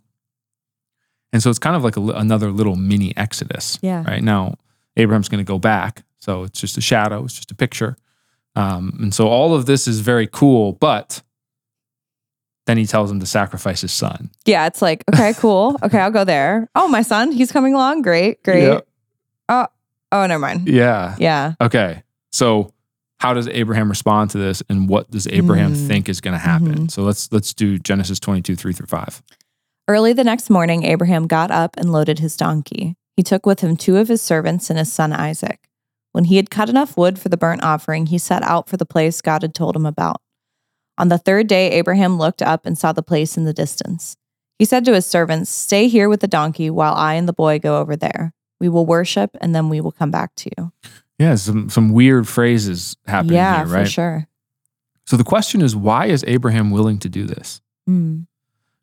[1.34, 3.78] And so it's kind of like a, another little mini Exodus.
[3.82, 4.04] Yeah.
[4.06, 4.54] Right now,
[4.96, 7.24] Abraham's going to go back, so it's just a shadow.
[7.24, 7.96] It's just a picture.
[8.56, 11.22] Um, and so all of this is very cool, but
[12.66, 14.30] then he tells him to sacrifice his son.
[14.46, 15.76] Yeah, it's like, okay, cool.
[15.82, 16.68] Okay, I'll go there.
[16.74, 18.02] Oh, my son, he's coming along.
[18.02, 18.62] Great, great.
[18.62, 18.80] Yeah.
[19.48, 19.66] Oh,
[20.12, 20.68] oh, never mind.
[20.68, 21.16] Yeah.
[21.18, 21.54] Yeah.
[21.60, 22.02] Okay.
[22.32, 22.72] So
[23.18, 25.86] how does Abraham respond to this and what does Abraham Mm.
[25.88, 26.86] think is going to happen?
[26.86, 26.90] Mhm.
[26.90, 29.22] So let's let's do Genesis 22 3 through 5.
[29.86, 32.96] Early the next morning, Abraham got up and loaded his donkey.
[33.16, 35.68] He took with him two of his servants and his son Isaac.
[36.12, 38.86] When he had cut enough wood for the burnt offering, he set out for the
[38.86, 40.22] place God had told him about.
[40.96, 44.16] On the third day, Abraham looked up and saw the place in the distance.
[44.58, 47.58] He said to his servants, Stay here with the donkey while I and the boy
[47.58, 48.32] go over there.
[48.60, 50.72] We will worship and then we will come back to you.
[51.18, 53.84] Yeah, some some weird phrases happening yeah, here, right?
[53.84, 54.28] for sure.
[55.06, 57.60] So the question is why is Abraham willing to do this?
[57.88, 58.26] Mm.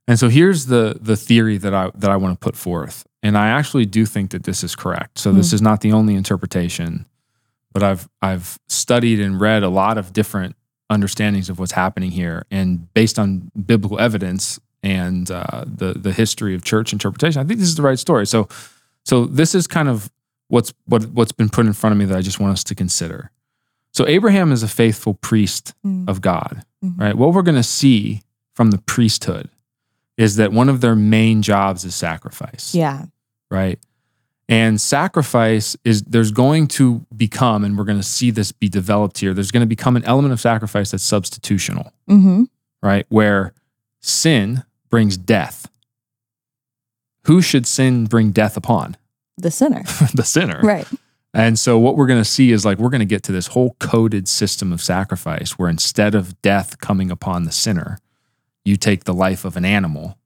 [0.07, 3.05] And so here's the the theory that I that I want to put forth.
[3.23, 5.19] And I actually do think that this is correct.
[5.19, 5.55] So this Hmm.
[5.55, 7.05] is not the only interpretation,
[7.73, 10.55] but I've I've studied and read a lot of different
[10.89, 12.45] understandings of what's happening here.
[12.51, 17.59] And based on biblical evidence and uh, the the history of church interpretation, I think
[17.59, 18.25] this is the right story.
[18.25, 18.47] So
[19.05, 20.09] so this is kind of
[20.47, 22.75] what's what what's been put in front of me that I just want us to
[22.75, 23.29] consider.
[23.93, 26.07] So Abraham is a faithful priest Mm.
[26.09, 26.97] of God, Mhm.
[26.99, 27.15] right?
[27.17, 28.21] What we're going to see
[28.55, 29.49] from the priesthood
[30.17, 33.05] is that one of their main jobs is sacrifice, Yeah.
[33.49, 33.79] right?
[34.49, 39.19] And sacrifice is there's going to become, and we're going to see this be developed
[39.19, 39.33] here.
[39.33, 42.43] There's going to become an element of sacrifice that's substitutional, Mm-hmm.
[42.83, 43.05] right?
[43.09, 43.53] Where
[44.01, 45.69] sin brings death.
[47.25, 48.97] Who should sin bring death upon?
[49.37, 49.83] The sinner.
[50.13, 50.59] the sinner.
[50.61, 50.87] right.
[51.33, 53.47] And so what we're going to see is like we're going to get to this
[53.47, 57.99] whole coded system of sacrifice where instead of death coming upon the sinner,
[58.65, 60.17] you take the life of an animal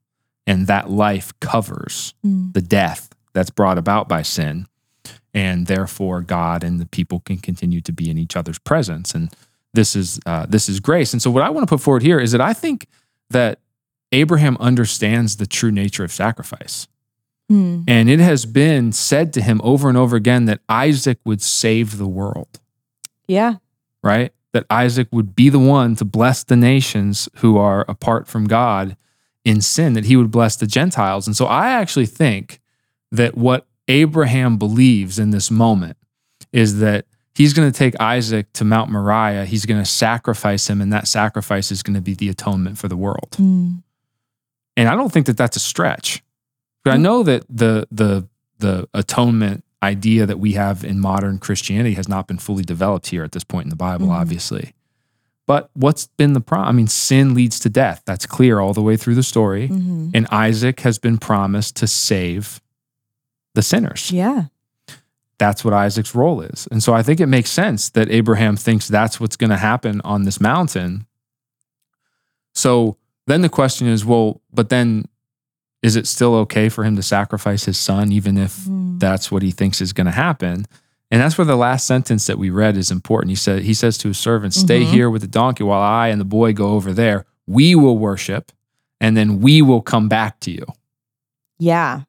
[0.46, 2.52] and that life covers Mm.
[2.52, 4.66] the death that's brought about by sin.
[5.34, 9.14] And therefore God and the people can continue to be in each other's presence.
[9.14, 9.30] And
[9.74, 11.12] this is uh, this is grace.
[11.12, 12.86] And so what I want to put forward here is that I think
[13.30, 13.58] that
[14.12, 16.88] Abraham understands the true nature of sacrifice.
[17.52, 17.84] Mm.
[17.86, 21.98] And it has been said to him over and over again that Isaac would save
[21.98, 22.60] the world,
[23.28, 23.56] Yeah.
[24.02, 24.32] right?
[24.56, 28.96] That Isaac would be the one to bless the nations who are apart from God
[29.44, 31.26] in sin, that he would bless the Gentiles.
[31.26, 32.58] And so I actually think
[33.12, 35.98] that what Abraham believes in this moment
[36.54, 40.80] is that he's going to take Isaac to Mount Moriah, he's going to sacrifice him,
[40.80, 43.32] and that sacrifice is going to be the atonement for the world.
[43.32, 43.82] Mm.
[44.78, 46.22] And I don't think that that's a stretch.
[46.82, 48.26] But I know that the the
[48.58, 53.24] the atonement idea that we have in modern Christianity has not been fully developed here
[53.24, 54.20] at this point in the Bible, Mhm.
[54.20, 54.72] obviously.
[55.46, 56.68] But what's been the problem?
[56.68, 58.02] I mean, sin leads to death.
[58.04, 59.68] That's clear all the way through the story.
[59.68, 60.10] Mhm.
[60.12, 62.60] And Isaac has been promised to save
[63.54, 64.10] the sinners.
[64.10, 64.46] Yeah.
[65.38, 66.66] That's what Isaac's role is.
[66.70, 70.00] And so I think it makes sense that Abraham thinks that's what's going to happen
[70.02, 71.06] on this mountain.
[72.54, 72.96] So
[73.26, 75.04] then the question is well, but then
[75.82, 78.98] is it still okay for him to sacrifice his son, even if Mm.
[78.98, 80.66] that's what he thinks is going to happen?
[81.10, 83.30] And that's where the last sentence that we read is important.
[83.30, 84.90] He said, he says to his servant, Stay Mhm.
[84.90, 87.24] here with the donkey while I and the boy go over there.
[87.46, 88.50] We will worship,
[89.00, 90.64] and then we will come back to you.
[91.58, 92.02] Yeah.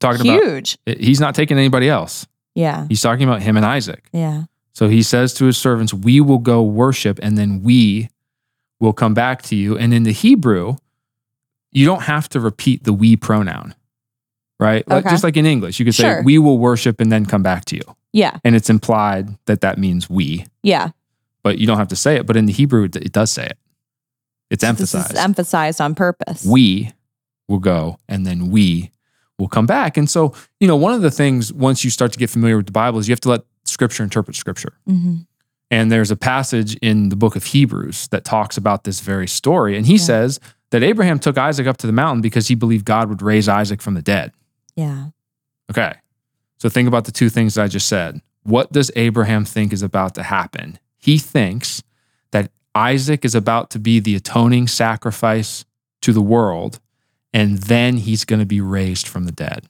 [0.00, 0.78] Talking about Huge.
[0.84, 2.26] he's not taking anybody else.
[2.54, 2.86] Yeah.
[2.88, 4.04] He's talking about him and Isaac.
[4.12, 4.44] Yeah.
[4.74, 8.10] So he says to his servants, We will go worship, and then we
[8.80, 9.78] will come back to you.
[9.78, 10.76] And in the Hebrew,
[11.72, 13.74] you don't have to repeat the we pronoun,
[14.60, 14.86] right?
[14.88, 16.22] Like, just like in English, you could say, Sure.
[16.22, 17.82] We will worship and then come back to you.
[18.12, 18.38] Yeah.
[18.44, 20.90] And it's implied that that means we, Yeah.
[21.42, 22.26] but you don't have to say it.
[22.26, 23.58] But in the Hebrew, it it does say it.
[24.50, 25.16] It's emphasized.
[25.16, 26.44] emphasized on purpose.
[26.44, 26.92] we
[27.48, 28.90] will go, and then we
[29.38, 29.96] will come back.
[29.96, 32.66] And so, you know, one of the things once you start to get familiar with
[32.66, 34.74] the Bible is you have to let Scripture interpret Scripture.
[34.88, 35.26] Mhm.
[35.70, 39.74] And there's a passage in the book of Hebrews that talks about this very story.
[39.76, 39.98] And he Yeah.
[40.04, 40.40] says
[40.72, 43.82] that Abraham took Isaac up to the mountain because he believed God would raise Isaac
[43.82, 44.32] from the dead.
[44.74, 45.08] Yeah.
[45.70, 45.94] Okay.
[46.58, 48.22] So think about the two things I just said.
[48.42, 50.78] What does Abraham think is about to happen?
[50.96, 51.82] He thinks
[52.30, 55.66] that Isaac is about to be the atoning sacrifice
[56.00, 56.80] to the world,
[57.34, 59.66] and then he's going to be raised from the dead.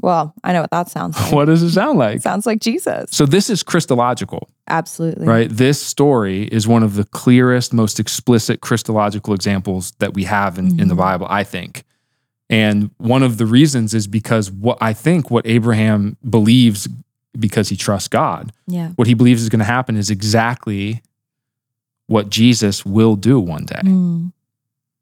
[0.00, 1.32] Well, I know what that sounds like.
[1.32, 2.16] What does it sound like?
[2.16, 3.10] It sounds like Jesus.
[3.10, 4.48] So this is Christological.
[4.68, 5.26] Absolutely.
[5.26, 5.48] right?
[5.50, 10.78] This story is one of the clearest, most explicit Christological examples that we have in,
[10.80, 10.98] in the Mhm.
[10.98, 11.84] Bible, I think.
[12.50, 16.88] And one of the reasons is because what I think what Abraham believes
[17.38, 18.90] because he trusts God, Yeah.
[18.96, 21.02] what he believes is going to happen is exactly
[22.06, 24.32] what Jesus will do one day Mm.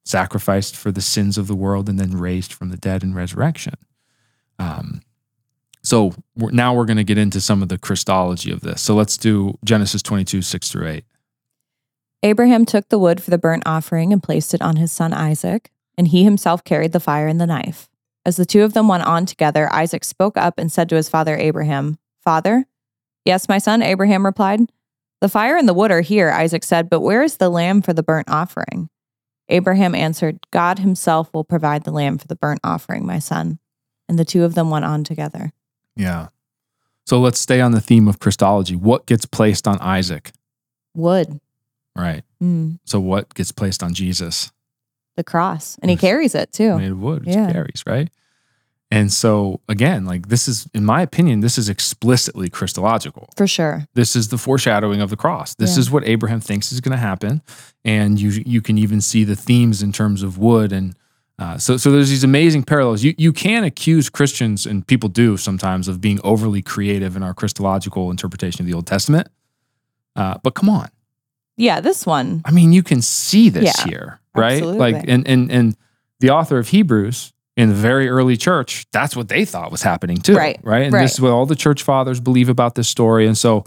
[0.04, 3.74] sacrificed for the sins of the world and then raised from the dead in resurrection.
[4.58, 5.00] Um,
[5.86, 8.82] so we're, now we're going to get into some of the Christology of this.
[8.82, 11.04] So let's do Genesis 22, 6 through 8.
[12.24, 15.70] Abraham took the wood for the burnt offering and placed it on his son Isaac,
[15.96, 17.88] and he himself carried the fire and the knife.
[18.24, 21.08] As the two of them went on together, Isaac spoke up and said to his
[21.08, 22.66] father Abraham, Father?
[23.24, 24.62] Yes, my son, Abraham replied.
[25.20, 27.92] The fire and the wood are here, Isaac said, but where is the lamb for
[27.92, 28.88] the burnt offering?
[29.48, 33.60] Abraham answered, God himself will provide the lamb for the burnt offering, my son.
[34.08, 35.52] And the two of them went on together.
[35.96, 36.28] Yeah.
[37.06, 38.74] So let's stay on the theme of Christology.
[38.76, 40.32] What gets placed on Isaac?
[40.94, 41.40] Wood,
[41.94, 42.24] Right.
[42.42, 44.50] mm, So what gets placed on Jesus?
[45.16, 45.78] the cross.
[45.80, 46.76] And he carries it too.
[46.76, 47.50] Made of wood, Yeah.
[47.50, 48.10] carries, right?
[48.90, 53.30] And so again, like this is, in my opinion, this is explicitly Christological.
[53.34, 53.86] For sure.
[53.94, 55.54] This is the foreshadowing of the cross.
[55.54, 55.80] This Yeah.
[55.80, 57.40] is what Abraham thinks is going to happen,
[57.84, 60.94] and you you can even see the themes in terms of wood and
[61.38, 63.02] uh, so so there's these amazing parallels.
[63.02, 67.34] You you can accuse Christians and people do sometimes of being overly creative in our
[67.34, 69.28] Christological interpretation of the Old Testament,
[70.16, 70.88] uh, but come on,
[71.56, 72.42] Yeah, this one.
[72.44, 74.62] I mean you can see this Yeah, here, right?
[74.62, 75.76] Like and and and
[76.20, 80.18] the author of Hebrews in the very early church, that's what they thought was happening
[80.18, 81.02] too, Right, Right, and right.
[81.02, 83.64] this is what all the church fathers believe about this story, and so.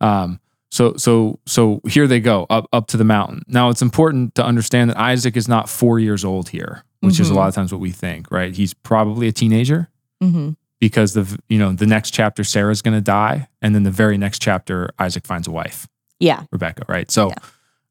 [0.00, 0.40] Um,
[0.72, 3.42] so so so here they go up up to the mountain.
[3.46, 7.28] Now it's important to understand that Isaac is not four years old here, which is
[7.28, 7.36] a Mhm.
[7.36, 8.56] lot of times what we think, right?
[8.56, 9.88] He's probably a teenager
[10.20, 13.90] hmm because the you know the next chapter Sarah's going to die, and then the
[14.02, 15.86] very next chapter Isaac finds a wife,
[16.18, 16.44] Yeah.
[16.50, 17.10] Rebecca, right?
[17.10, 17.30] So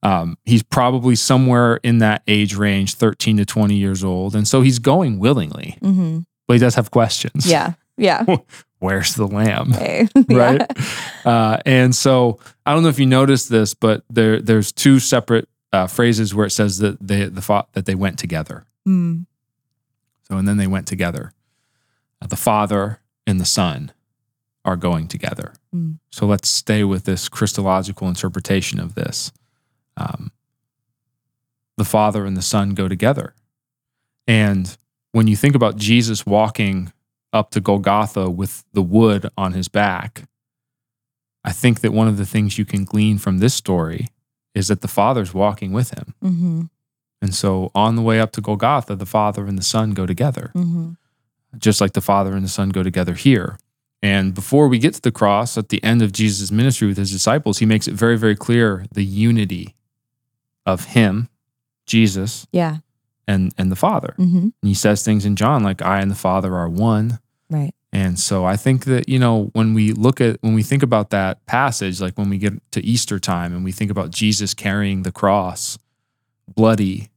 [0.03, 4.61] um, he's probably somewhere in that age range, thirteen to twenty years old, and so
[4.61, 7.45] he's going willingly, hmm but he does have questions.
[7.45, 7.73] Yeah.
[7.97, 8.25] Yeah.
[8.81, 9.73] where's the lamb?
[10.29, 10.61] Right?
[11.25, 11.31] Yeah.
[11.31, 15.47] Uh, and so I don't know if you noticed this, but there there's two separate
[15.71, 18.65] uh, phrases where it says that they the fa- that they went together.
[18.87, 19.25] Mm.
[20.27, 21.31] So and then they went together.
[22.21, 23.91] Uh, the father and the son
[24.65, 25.53] are going together.
[25.73, 25.99] Mm.
[26.11, 29.31] So let's stay with this Christological interpretation of this.
[29.97, 30.31] Um,
[31.77, 33.33] the father and the son go together.
[34.27, 34.75] And
[35.11, 36.91] when you think about Jesus walking
[37.33, 40.23] up to Golgotha with the wood on his back,
[41.43, 44.09] I think that one of the things you can glean from this story
[44.53, 46.13] is that the Father's walking with him.
[46.23, 46.61] Mm-hmm.
[47.21, 50.51] And so on the way up to Golgotha, the Father and the Son go together,
[50.55, 50.91] Mm-hmm.
[51.57, 53.57] just like the Father and the Son go together here.
[54.03, 57.11] And before we get to the cross, at the end of Jesus' ministry with his
[57.11, 59.75] disciples, he makes it very, very clear the unity
[60.65, 61.29] of him,
[61.85, 62.77] Jesus, Yeah.
[63.31, 64.13] And, and the Father.
[64.17, 64.37] Mm-hmm.
[64.37, 67.19] And he says things in John like, I and the Father are one.
[67.49, 67.73] Right.
[67.93, 71.09] And so I think that, you know, when we look at, when we think about
[71.09, 75.03] that passage, like when we get to Easter time and we think about Jesus carrying
[75.03, 75.77] the cross,
[76.55, 77.09] bloody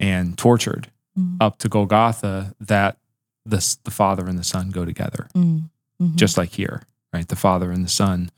[0.00, 1.36] and tortured Mhm.
[1.40, 2.98] up to Golgotha, that
[3.44, 6.14] the, the Father and the Son go together, Mm-hmm.
[6.16, 6.82] just like here,
[7.12, 7.26] right?
[7.26, 8.30] The Father and the Son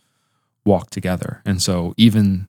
[0.64, 1.42] walk together.
[1.44, 2.46] And so even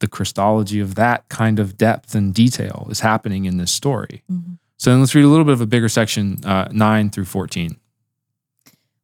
[0.00, 4.22] the Christology of that kind of depth and detail is happening in this story.
[4.30, 4.58] Mhm.
[4.76, 7.76] So then let's read a little bit of a bigger section, uh, 9 through 14.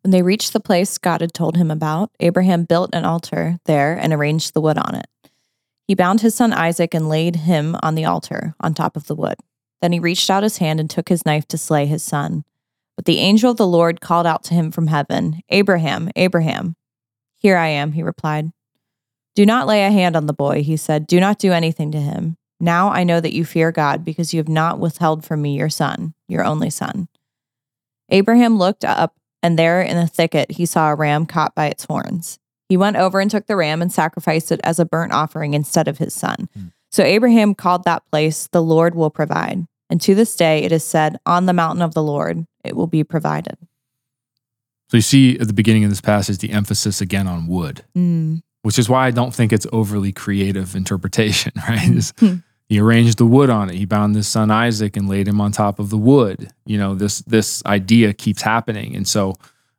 [0.03, 3.95] When they reached the place God had told him about, Abraham built an altar there
[3.95, 5.07] and arranged the wood on it.
[5.87, 9.15] He bound his son Isaac and laid him on the altar on top of the
[9.15, 9.37] wood.
[9.83, 12.45] Then he reached out his hand and took his knife to slay his son.
[12.97, 16.77] But the angel of the Lord called out to him from heaven, Abraham, Abraham.
[17.37, 18.53] Here I am, he replied.
[19.37, 21.07] Do not lay a hand on the boy, he said.
[21.07, 22.39] Do not do anything to him.
[22.59, 25.69] Now I know that you fear God because you have not withheld from me your
[25.69, 27.09] son, your only son.
[28.09, 31.85] Abraham looked up, and there in the thicket he saw a ram caught by its
[31.85, 32.39] horns.
[32.69, 35.87] He went over and took the ram and sacrificed it as a burnt offering instead
[35.87, 36.49] of his son.
[36.55, 36.67] Hmm.
[36.91, 39.67] So Abraham called that place, The Lord will provide.
[39.91, 42.87] And to this day it is said, On the mountain of the Lord it will
[42.87, 43.59] be provided.
[44.89, 48.43] So you see at the beginning of this passage the emphasis again on wood, Mm.
[48.67, 52.13] Which is why I don't think it's overly creative interpretation, right?
[52.19, 52.35] Hmm.
[52.69, 53.77] he arranged the wood on it.
[53.77, 56.51] He bound his son Isaac and laid him on top of the wood.
[56.65, 58.97] You know, this this idea keeps happening.
[58.97, 59.35] And so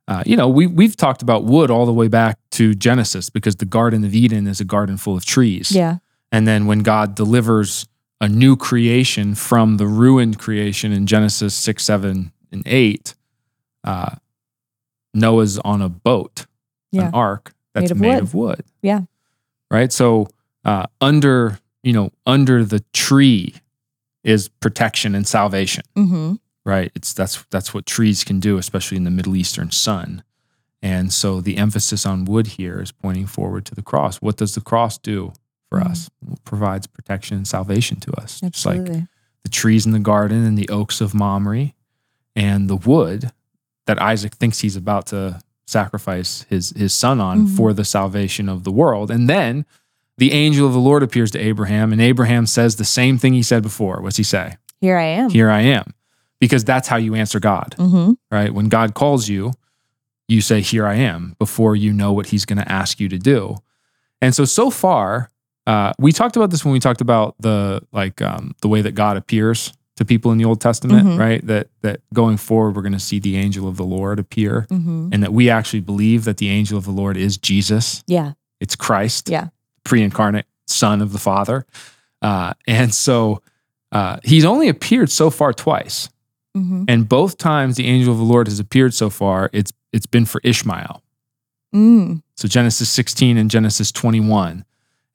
[0.08, 3.56] uh, you know, we we've talked about wood all the way back to Genesis because
[3.56, 5.70] the Garden of Eden is a garden full of trees.
[5.70, 5.98] Yeah.
[6.32, 7.86] And then when God delivers
[8.22, 13.14] a new creation from the ruined creation in Genesis 6, 7, and 8,
[13.84, 14.14] uh,
[15.12, 16.46] Noah's on a boat,
[16.90, 17.08] Yeah.
[17.08, 18.56] an ark that's Made made, of of, wood.
[18.58, 18.64] wood.
[18.82, 19.00] Yeah.
[19.70, 19.92] Right.
[19.92, 20.28] So
[20.64, 23.54] uh, under, you know, under the tree
[24.24, 26.34] is protection and salvation Mm-hmm.
[26.66, 30.22] right it's that's that's what trees can do especially in the middle eastern sun
[30.82, 34.54] and so the emphasis on wood here is pointing forward to the cross what does
[34.56, 35.32] the cross do
[35.70, 35.90] for Mhm.
[35.90, 39.06] us it provides protection and salvation to us just like Absolutely.
[39.44, 41.72] the trees in the garden and the oaks of mamre
[42.34, 43.30] and the wood
[43.86, 47.56] that isaac thinks he's about to sacrifice his his son on Mhm.
[47.56, 49.64] for the salvation of the world and then
[50.16, 53.42] the angel of the lord appears to abraham and abraham says the same thing he
[53.42, 55.30] said before what's he say Here I am.
[55.30, 55.92] here I am.
[56.40, 58.12] Because that's how you answer God, Mm-hmm.
[58.30, 58.54] right?
[58.54, 59.52] When God calls you,
[60.28, 63.18] you say, Here I am, before you know what he's going to ask you to
[63.18, 63.56] do.
[64.22, 65.30] And so, so far,
[65.66, 68.94] uh, we talked about this when we talked about the like um, the way that
[68.94, 71.18] God appears to people in the Old Testament, Mhm.
[71.18, 71.46] right?
[71.46, 75.10] That that going forward, we're going to see the angel of the Lord appear, Mm-hmm.
[75.12, 78.02] and that we actually believe that the angel of the Lord is Jesus.
[78.06, 78.32] Yeah.
[78.60, 79.48] It's Christ, Yeah.
[79.84, 81.66] pre-incarnate Son of the Father,
[82.22, 83.42] uh, and so
[83.92, 86.10] uh, he's only appeared so far twice.
[86.56, 86.84] Mm-hmm.
[86.88, 90.26] And both times the angel of the Lord has appeared so far, it's it's been
[90.26, 91.02] for Ishmael.
[91.74, 92.22] Mm.
[92.36, 94.64] So Genesis 16 and Genesis 21.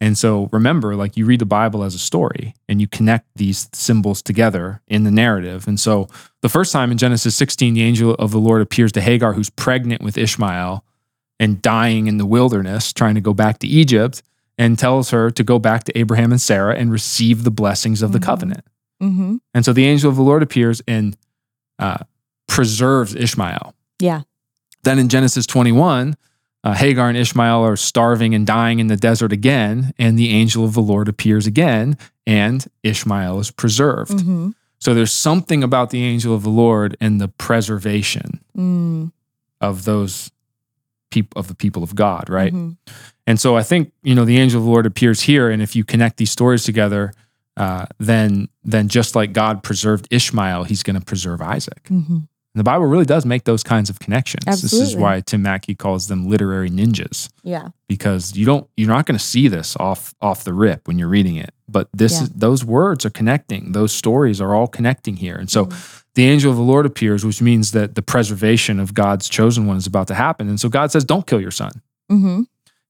[0.01, 3.69] And so remember, like you read the Bible as a story and you connect these
[3.73, 5.65] symbols together in the narrative.
[5.67, 6.09] And so
[6.41, 9.49] the first time in Genesis 16, the angel of the Lord appears to Hagar, who's
[9.49, 10.83] pregnant with Ishmael
[11.39, 14.21] and dying in the wilderness, trying to go back to Egypt,
[14.57, 18.11] and tells her to go back to Abraham and Sarah and receive the blessings of
[18.11, 18.23] the Mhm.
[18.23, 18.65] covenant.
[19.01, 19.37] Mm-hmm.
[19.53, 21.15] And so the angel of the Lord appears and
[21.79, 21.97] uh,
[22.47, 23.73] preserves Ishmael.
[23.99, 24.21] Yeah.
[24.83, 26.15] Then in Genesis 21,
[26.63, 30.63] uh, Hagar and Ishmael are starving and dying in the desert again, and the angel
[30.63, 34.11] of the Lord appears again, and Ishmael is preserved.
[34.11, 34.51] Mm-hmm.
[34.79, 39.11] So there's something about the angel of the Lord and the preservation Mm.
[39.61, 40.29] of those
[41.09, 42.53] people of the people of God, right?
[42.53, 42.77] Mhm.
[43.25, 45.75] And so I think you know the angel of the Lord appears here, and if
[45.75, 47.13] you connect these stories together,
[47.57, 51.83] uh, then then just like God preserved Ishmael, He's going to preserve Isaac.
[51.89, 52.27] Mhm.
[52.53, 54.45] And the Bible really does make those kinds of connections.
[54.61, 57.69] This is why Tim Mackie calls them literary ninjas Yeah.
[57.87, 61.07] because you don't you're not going to see this off off the rip when you're
[61.09, 61.51] reading it.
[61.67, 62.23] But this Yeah.
[62.23, 63.71] is those words are connecting.
[63.71, 65.35] Those stories are all connecting here.
[65.35, 66.03] And so Mhm.
[66.13, 69.77] the angel of the Lord appears, which means that the preservation of God's chosen one
[69.77, 70.47] is about to happen.
[70.47, 71.81] And so God says, "Don't kill your son."
[72.11, 72.41] Mm-hmm.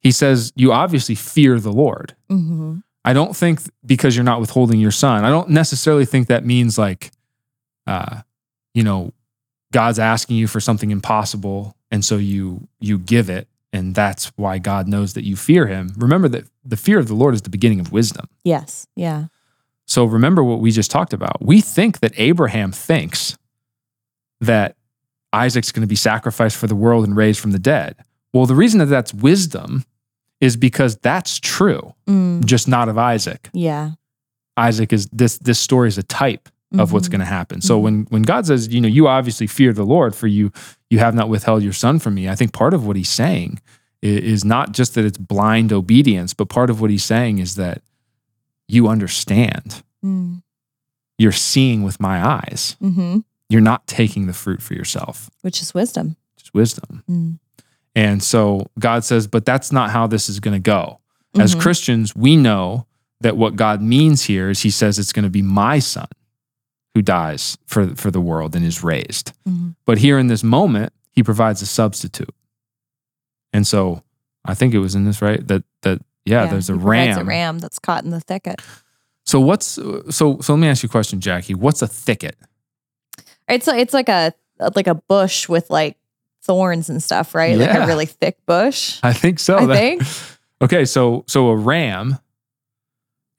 [0.01, 2.79] He says, "You obviously fear the Lord." Mm-hmm.
[3.05, 5.23] I don't think because you're not withholding your son.
[5.23, 7.11] I don't necessarily think that means like
[7.87, 8.21] uh,
[8.73, 9.11] you know,
[9.73, 14.57] God's asking you for something impossible, and so you you give it, and that's why
[14.59, 15.91] God knows that you fear Him.
[15.97, 18.27] Remember that the fear of the Lord is the beginning of wisdom.
[18.45, 18.87] Yes.
[18.95, 19.25] Yeah.
[19.85, 21.43] So remember what we just talked about.
[21.43, 23.37] We think that Abraham thinks
[24.39, 24.75] that
[25.33, 27.95] Isaac's going to be sacrificed for the world and raised from the dead.
[28.33, 29.83] Well, the reason that that's wisdom
[30.39, 33.49] is because that's true, Mm, just not of Isaac.
[33.53, 33.91] yeah.
[34.55, 36.47] Isaac is this this story is a type
[36.79, 37.11] of what's Mhm.
[37.11, 37.61] going to happen.
[37.61, 37.81] So Mhm.
[37.83, 40.51] when when God says, you know, you obviously fear the Lord for you
[40.89, 42.29] you have not withheld your son from me.
[42.29, 43.59] I think part of what he's saying
[44.01, 47.81] is not just that it's blind obedience, but part of what he's saying is that
[48.67, 49.81] you understand.
[50.05, 50.41] Mm,
[51.17, 52.75] You're seeing with my eyes.
[52.79, 53.19] hmm
[53.49, 55.29] You're not taking the fruit for yourself.
[55.41, 56.15] Which is wisdom.
[56.39, 57.03] It's wisdom.
[57.09, 57.39] Mm.
[57.95, 60.99] And so God says, but that's not how this is going to go.
[61.37, 61.61] As Mhm.
[61.61, 62.87] Christians, we know
[63.21, 66.07] that what God means here is he says it's going to be my son
[66.93, 69.31] who dies for, for the world and is raised.
[69.47, 69.75] Mhm.
[69.85, 72.33] But here in this moment, he provides a substitute.
[73.51, 74.03] And so
[74.45, 75.45] I think it was in this, right?
[75.47, 77.19] That, that, yeah, there's a ram.
[77.19, 78.61] A ram that's caught in the thicket.
[79.25, 81.53] So what's, so, so let me ask you a question, Jackie.
[81.55, 82.35] What's a thicket?
[83.47, 84.33] It's like it's like a
[84.75, 85.97] like a bush with like
[86.43, 87.57] thorns and stuff, right?
[87.57, 88.99] Like a really thick bush.
[89.03, 89.57] I think so.
[89.57, 90.03] I That- think.
[90.61, 90.85] Okay.
[90.85, 92.17] So, so a ram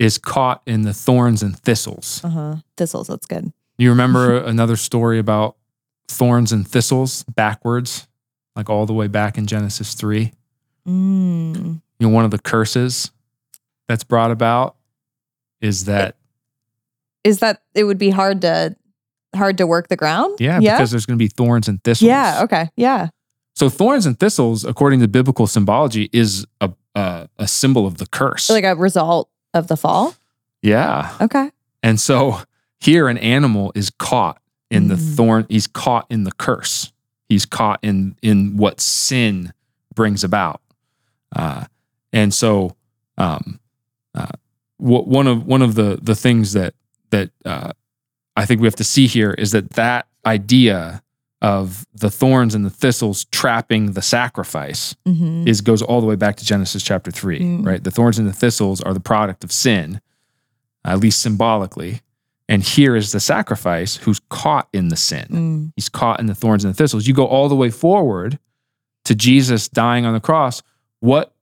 [0.04, 2.20] is caught in the thorns and thistles.
[2.22, 2.56] Uh huh.
[2.76, 3.06] Thistles.
[3.08, 3.52] That's good.
[3.78, 5.56] You remember another story about
[6.08, 8.06] thorns and thistles backwards,
[8.54, 10.32] like all the way back in Genesis 3?
[10.86, 11.80] Mm.
[11.98, 13.10] You know, one of the curses
[13.88, 14.76] that's brought about
[15.60, 16.16] is that,
[17.24, 18.76] Is that it would be hard to
[19.34, 20.36] hard to work the ground?
[20.38, 20.76] yeah, Yeah.
[20.76, 22.06] because there's going to be thorns and thistles.
[22.08, 22.40] yeah.
[22.44, 22.68] Okay.
[22.76, 23.08] Yeah.
[23.56, 28.06] So thorns and thistles, according to biblical symbology, is a, a, a symbol of the
[28.06, 28.50] curse.
[28.50, 30.14] Like a result of the fall.
[30.62, 31.16] yeah.
[31.20, 31.50] Okay.
[31.82, 32.40] And so
[32.80, 34.40] here an animal is caught
[34.70, 35.16] in the Mm.
[35.16, 36.92] thorn, he's caught in the curse.
[37.28, 39.52] He's caught in in what sin
[39.94, 40.60] brings about.
[41.34, 41.64] Uh,
[42.12, 42.74] and so
[43.18, 43.60] um,
[44.14, 44.26] uh,
[44.78, 46.74] wh- one of one of the the things that
[47.10, 47.72] that uh,
[48.36, 51.02] I think we have to see here is that that idea
[51.44, 55.46] of the thorns and the thistles trapping the sacrifice Mm-hmm.
[55.46, 57.66] is goes all the way back to Genesis chapter 3, Mm.
[57.66, 57.84] right?
[57.84, 60.00] The thorns and the thistles are the product of sin,
[60.84, 62.00] at least symbolically.
[62.48, 65.26] And here is the sacrifice who's caught in the sin.
[65.30, 65.72] Mm.
[65.76, 67.06] He's caught in the thorns and the thistles.
[67.06, 68.38] You go all the way forward
[69.04, 70.62] to Jesus dying on the cross.
[71.00, 71.34] What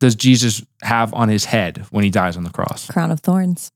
[0.00, 2.88] does Jesus have on his head when he dies on the cross?
[2.90, 3.70] Crown of thorns.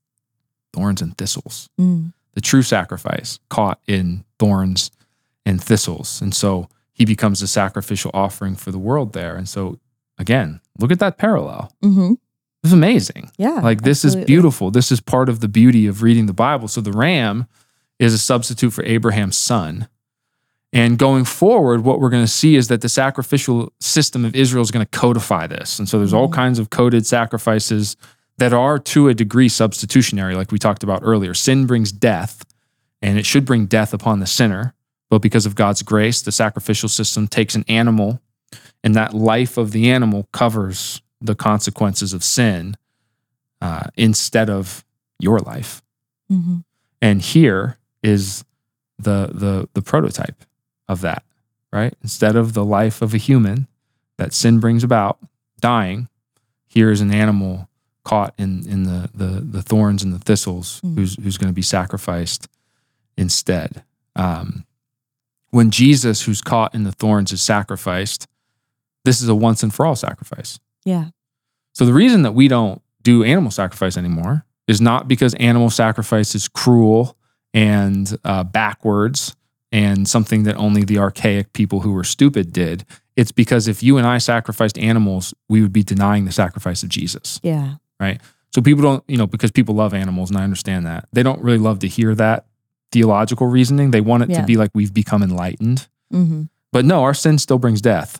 [0.73, 1.69] Thorns and thistles.
[1.79, 2.13] Mm.
[2.33, 4.91] The true sacrifice caught in thorns
[5.45, 6.21] and thistles.
[6.21, 9.35] And so he becomes a sacrificial offering for the world there.
[9.35, 9.79] And so,
[10.17, 11.71] again, look at that parallel.
[11.81, 12.13] hmm
[12.63, 13.31] This is amazing.
[13.37, 13.59] Yeah.
[13.61, 14.71] Like, this is beautiful.
[14.71, 16.67] This is part of the beauty of reading the Bible.
[16.67, 17.47] So, the ram
[17.99, 19.87] is a substitute for Abraham's son.
[20.73, 24.61] And going forward, what we're going to see is that the sacrificial system of Israel
[24.61, 25.79] is going to codify this.
[25.79, 26.33] And so, there's all Mhm.
[26.33, 27.95] kinds of coded sacrifices
[28.37, 31.33] that are to a degree substitutionary, like we talked about earlier.
[31.33, 32.43] Sin brings death,
[33.01, 34.73] and it should bring death upon the sinner.
[35.09, 38.19] But because of God's grace, the sacrificial system takes an animal,
[38.83, 42.75] and that life of the animal covers the consequences of sin
[43.61, 44.83] uh, instead of
[45.19, 45.81] your life.
[46.31, 46.63] Mhm.
[47.01, 48.43] And here is
[48.99, 50.43] the the the prototype
[50.87, 51.23] of that,
[51.71, 51.93] right?
[52.01, 53.67] Instead of the life of a human
[54.17, 55.17] that sin brings about,
[55.59, 56.07] dying,
[56.67, 57.69] here is an animal
[58.03, 60.95] caught in in the the, the thorns and the thistles, Mm.
[60.95, 62.47] who's who's going to be sacrificed
[63.17, 63.83] instead.
[64.15, 64.65] Um,
[65.55, 68.27] when Jesus, who's caught in the thorns, is sacrificed,
[69.05, 70.59] this is a once and for all sacrifice.
[70.83, 71.11] Yeah.
[71.71, 76.35] So the reason that we don't do animal sacrifice anymore is not because animal sacrifice
[76.35, 77.15] is cruel
[77.53, 79.37] and uh, backwards
[79.71, 82.85] and something that only the archaic people who were stupid did.
[83.15, 86.89] It's because if you and I sacrificed animals, we would be denying the sacrifice of
[86.89, 87.39] Jesus.
[87.43, 87.75] Yeah.
[87.97, 88.19] Right.
[88.53, 91.07] So people don't, you know, because people love animals, and I understand that.
[91.13, 92.45] They don't really love to hear that
[92.91, 93.91] theological reasoning.
[93.91, 94.41] They want it Yeah.
[94.41, 95.87] to be like we've become enlightened.
[96.11, 98.19] hmm But no, our sin still brings death.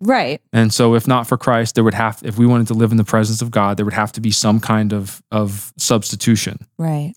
[0.00, 0.42] Right.
[0.52, 2.98] And so, if not for Christ, there would have, if we wanted to live in
[2.98, 6.58] the presence of God, there would have to be some kind of of substitution.
[6.78, 7.14] Right.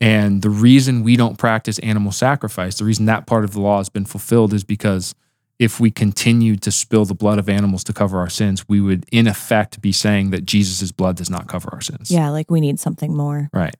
[0.00, 3.78] And the reason we don't practice animal sacrifice, the reason that part of the law
[3.78, 5.14] has been fulfilled, is because
[5.58, 9.06] if we continued to spill the blood of animals to cover our sins, we would
[9.10, 12.10] in effect be saying that Jesus' blood does not cover our sins.
[12.10, 12.28] Yeah.
[12.28, 13.48] Like we need something more.
[13.52, 13.74] Right.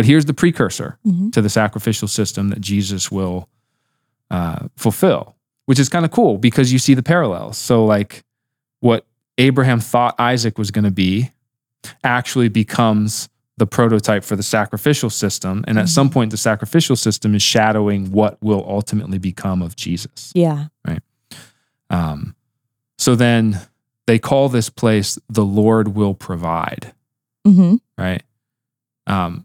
[0.00, 3.48] But here's the precursor hmm to the sacrificial system that Jesus will
[4.30, 5.36] uh, fulfill,
[5.66, 7.58] which is kind of cool because you see the parallels.
[7.58, 8.24] So, like,
[8.80, 9.04] what
[9.36, 11.32] Abraham thought Isaac was going to be
[12.02, 13.28] actually becomes
[13.58, 15.64] the prototype for the sacrificial system.
[15.68, 16.14] And at some Mm-hmm.
[16.14, 20.32] point, the sacrificial system is shadowing what will ultimately become of Jesus.
[20.34, 20.68] Yeah.
[20.88, 21.02] Right.
[21.90, 22.34] Um,
[22.96, 23.60] so then
[24.06, 26.94] they call this place the Lord will provide,
[27.46, 27.76] Mm-hmm.
[27.98, 28.22] right?
[29.06, 29.44] Um,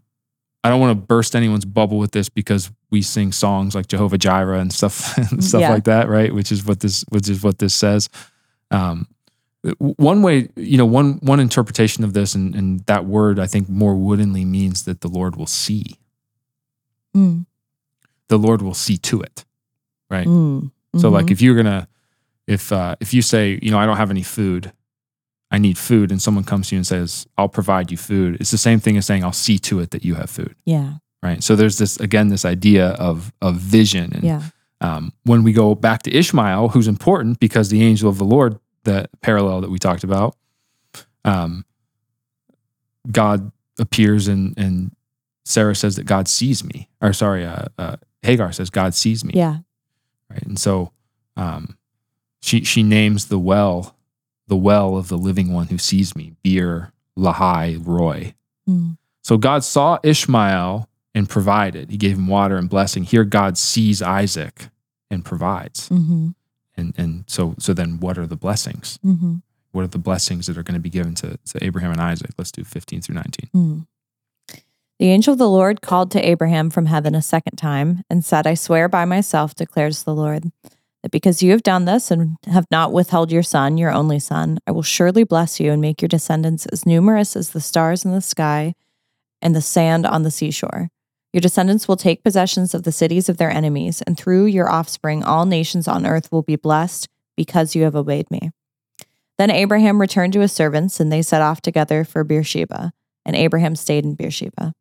[0.66, 4.18] I don't want to burst anyone's bubble with this because we sing songs like Jehovah
[4.18, 5.72] Jireh and stuff, and stuff Yeah.
[5.72, 6.34] like that, right?
[6.34, 8.08] Which is what this, which is what this says.
[8.70, 9.06] Um,
[9.78, 13.68] one way, you know, one one interpretation of this, and, and that word I think
[13.68, 15.98] more woodenly means that the Lord will see.
[17.16, 17.46] Mm.
[18.28, 19.44] The Lord will see to it,
[20.10, 20.26] right?
[20.26, 20.70] Mm.
[20.98, 21.30] So like Mhm.
[21.32, 21.88] if you're gonna
[22.46, 24.72] if uh if you say, you know, I don't have any food,
[25.50, 28.50] I need food, and someone comes to you and says, I'll provide you food, it's
[28.50, 30.54] the same thing as saying I'll see to it that you have food.
[30.64, 30.94] yeah.
[31.22, 31.42] Right.
[31.42, 34.12] So there's this again, this idea of of vision.
[34.12, 34.42] And Yeah.
[34.80, 38.58] um when we go back to Ishmael, who's important because the angel of the Lord,
[38.84, 40.36] that parallel that we talked about,
[41.24, 41.64] um
[43.10, 44.94] God appears and and
[45.44, 46.88] Sarah says that God sees me.
[47.00, 49.58] Or sorry, uh, uh Hagar says God sees me Yeah.
[50.30, 50.42] right?
[50.42, 50.92] And so
[51.36, 51.76] um,
[52.40, 53.95] she she names the well
[54.48, 58.34] the well of the living one who sees me, beer, Lahai Roi.
[58.68, 58.96] Mm.
[59.22, 61.90] So God saw Ishmael and provided.
[61.90, 63.04] He gave him water and blessing.
[63.04, 64.68] Here God sees Isaac
[65.10, 65.88] and provides.
[65.88, 66.28] Mm-hmm.
[66.76, 68.98] And and so so then what are the blessings?
[69.04, 69.36] Mm-hmm.
[69.72, 72.30] What are the blessings that are going to be given to, to Abraham and Isaac?
[72.38, 73.50] Let's do 15 through 19.
[73.54, 73.86] Mm.
[74.98, 78.46] The angel of the Lord called to Abraham from heaven a second time and said,
[78.46, 80.50] I swear by myself, declares the Lord,
[81.06, 84.58] that because you have done this and have not withheld your son, your only son,
[84.66, 88.10] I will surely bless you and make your descendants as numerous as the stars in
[88.10, 88.74] the sky
[89.40, 90.88] and the sand on the seashore.
[91.32, 95.22] Your descendants will take possessions of the cities of their enemies, and through your offspring,
[95.22, 98.50] all nations on earth will be blessed because you have obeyed me.
[99.38, 102.92] Then Abraham returned to his servants, and they set off together for Beersheba,
[103.24, 104.72] and Abraham stayed in Beersheba.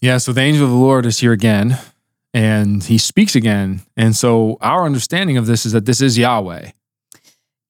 [0.00, 1.78] Yeah, so the angel of the Lord is here again
[2.36, 3.80] and he speaks again.
[3.96, 6.70] And so our understanding of this is that this is Yahweh.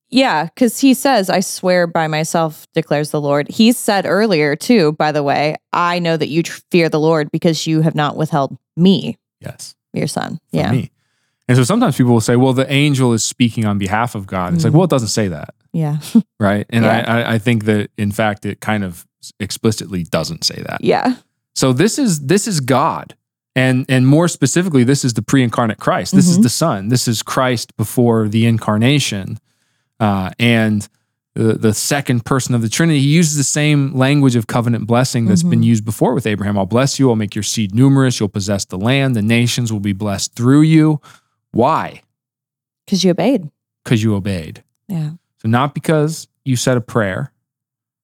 [0.09, 3.49] Yeah, because he says, I swear by myself, declares the Lord.
[3.49, 7.31] He said earlier, too, by the way, I know that you tr- fear the Lord
[7.33, 9.75] because you have not withheld me, Yes.
[9.93, 10.39] your son.
[10.53, 10.71] yeah.
[10.73, 10.91] me.
[11.49, 14.55] And so sometimes people will say, well, the angel is speaking on behalf of God.
[14.55, 14.77] It's like, Mhm.
[14.77, 15.55] well, it doesn't say that.
[15.73, 15.99] Yeah.
[16.41, 16.67] Right.
[16.71, 17.05] And Yeah.
[17.07, 19.07] I, I, I think that in fact it kind of
[19.41, 20.83] explicitly doesn't say that.
[20.83, 21.17] Yeah.
[21.55, 23.15] So this is this is God.
[23.57, 26.15] And and more specifically, this is the pre-incarnate Christ.
[26.15, 26.43] This is Mhm.
[26.43, 26.89] the Son.
[26.89, 29.39] This is Christ before the incarnation.
[29.99, 30.87] Uh, and
[31.35, 35.25] the, the second person of the Trinity, he uses the same language of covenant blessing
[35.27, 35.65] that's been Mhm.
[35.65, 36.57] used before with Abraham.
[36.59, 39.81] I'll bless you, I'll make your seed numerous, you'll possess the land, the nations will
[39.81, 41.01] be blessed through you.
[41.53, 42.03] Why?
[42.85, 43.51] Because you obeyed.
[43.85, 44.63] Because you obeyed.
[44.89, 45.11] Yeah.
[45.43, 47.33] So, not because you said a prayer,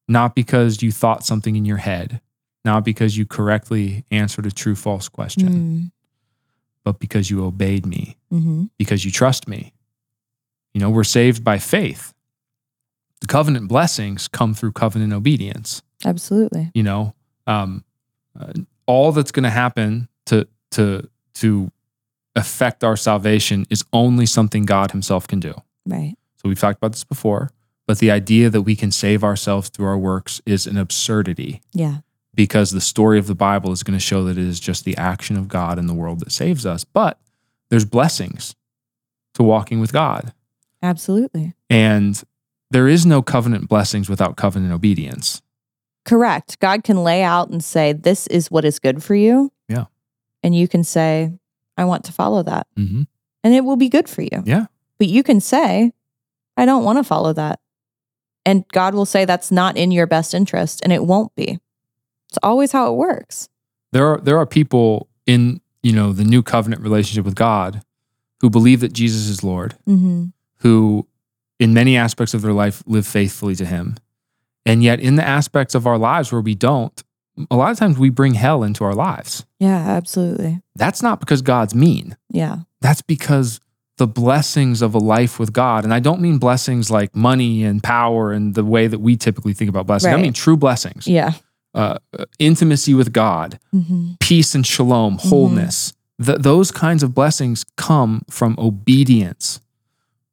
[0.08, 2.20] not because you thought something in your head,
[2.64, 5.90] not because you correctly answered a true false question,
[6.84, 8.64] but because you obeyed me, Mm-hmm.
[8.78, 9.72] because you trust me.
[10.74, 12.14] You know, we're saved by faith.
[13.20, 15.82] The covenant blessings come through covenant obedience.
[16.04, 16.70] Absolutely.
[16.74, 17.14] You know,
[17.46, 17.84] um,
[18.38, 18.52] uh,
[18.86, 21.70] all that's going to happen to to to
[22.34, 25.54] affect our salvation is only something God Himself can do.
[25.86, 26.14] Right.
[26.36, 27.50] So we've talked about this before,
[27.86, 31.98] but the idea that we can save ourselves through our works is an absurdity Yeah.
[32.34, 34.96] Because the story of the Bible is going to show that it is just the
[34.96, 36.84] action of God in the world that saves us.
[36.84, 37.18] But
[37.70, 38.54] there's blessings
[39.34, 40.32] to walking with God.
[40.82, 41.54] Absolutely.
[41.70, 42.22] And
[42.70, 45.42] there is no covenant blessings without covenant obedience.
[46.04, 46.58] Correct.
[46.58, 49.52] God can lay out and say, This is what is good for you.
[49.68, 49.84] Yeah.
[50.42, 51.32] And you can say,
[51.76, 52.66] I want to follow that.
[52.76, 53.02] Mm-hmm.
[53.44, 54.42] And it will be good for you.
[54.44, 54.66] Yeah.
[54.98, 55.92] But you can say,
[56.56, 57.60] I don't want to follow that.
[58.44, 61.60] And God will say that's not in your best interest and it won't be.
[62.32, 63.48] It's always how it works.
[63.92, 67.82] There are there are people in you know the new covenant relationship with God
[68.40, 70.26] who believe that Jesus is Lord, Mm-hmm.
[70.60, 71.06] who
[71.60, 73.96] in many aspects of their life live faithfully to him.
[74.64, 77.02] And yet in the aspects of our lives where we don't,
[77.50, 79.44] a lot of times we bring hell into our lives.
[79.60, 80.60] Yeah, absolutely.
[80.74, 82.16] That's not because God's mean.
[82.30, 82.60] Yeah.
[82.80, 83.60] That's because
[83.98, 87.82] the blessings of a life with God, and I don't mean blessings like money and
[87.82, 90.14] power and the way that we typically think about blessings.
[90.14, 91.32] I mean true blessings, Yeah.
[91.74, 91.98] Uh,
[92.38, 94.12] intimacy with God, Mm-hmm.
[94.20, 95.92] peace and shalom, wholeness.
[96.24, 99.60] Th- those kinds of blessings come from obedience,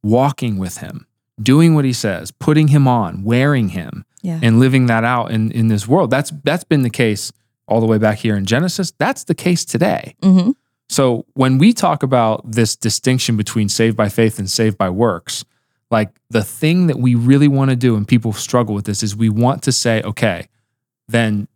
[0.04, 1.06] walking with Him,
[1.42, 4.40] doing what He says, putting Him on, wearing Him, Yeah.
[4.42, 6.10] and living that out in, in this world.
[6.12, 7.32] That's that's been the case
[7.68, 8.92] all the way back here in Genesis.
[8.98, 10.16] That's the case today.
[10.22, 10.52] mm-hmm.
[10.92, 15.46] So when we talk about this distinction between saved by faith and saved by works,
[15.92, 19.16] like the thing that we really want to do, and people struggle with this, is
[19.16, 20.48] we want to say, okay,
[21.10, 21.48] then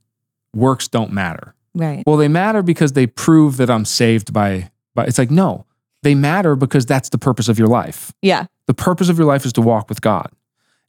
[0.53, 1.55] works don't matter.
[1.75, 2.03] Right.
[2.05, 5.65] Well, they matter because they prove that I'm saved by by it's like no,
[6.03, 8.13] they matter because that's the purpose of your life.
[8.21, 8.45] Yeah.
[8.67, 10.29] The purpose of your life is to walk with God.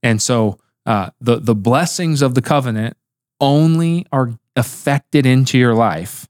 [0.03, 2.97] And so uh, the the blessings of the covenant
[3.41, 6.29] only are affected into your life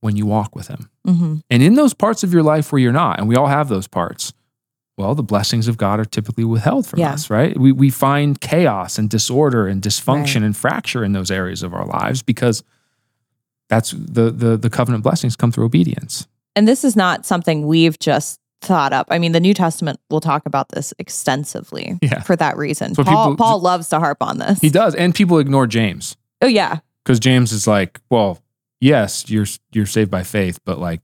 [0.00, 0.90] when you walk with him.
[1.04, 3.68] hmm And in those parts of your life where you're not, and we all have
[3.68, 4.32] those parts,
[4.98, 7.12] well, the blessings of God are typically withheld from Yeah.
[7.14, 7.58] us, right?
[7.58, 10.44] We, we find chaos and disorder and dysfunction Right.
[10.44, 12.62] and fracture in those areas of our lives because
[13.68, 16.26] that's the, the, the covenant blessings come through obedience.
[16.54, 19.06] And this is not something we've just thought up.
[19.10, 22.20] I mean, the New Testament will talk about this extensively Yeah.
[22.20, 22.94] for that reason.
[22.94, 24.60] So Paul, people- Paul loves to harp on this.
[24.60, 24.94] He does.
[24.94, 26.80] And people ignore James oh, yeah.
[27.02, 28.40] because James is like, well,
[28.80, 31.00] yes, you're, you're saved by faith, but like,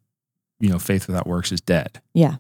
[0.60, 2.00] you know, faith without works is dead.
[2.12, 2.36] Yeah.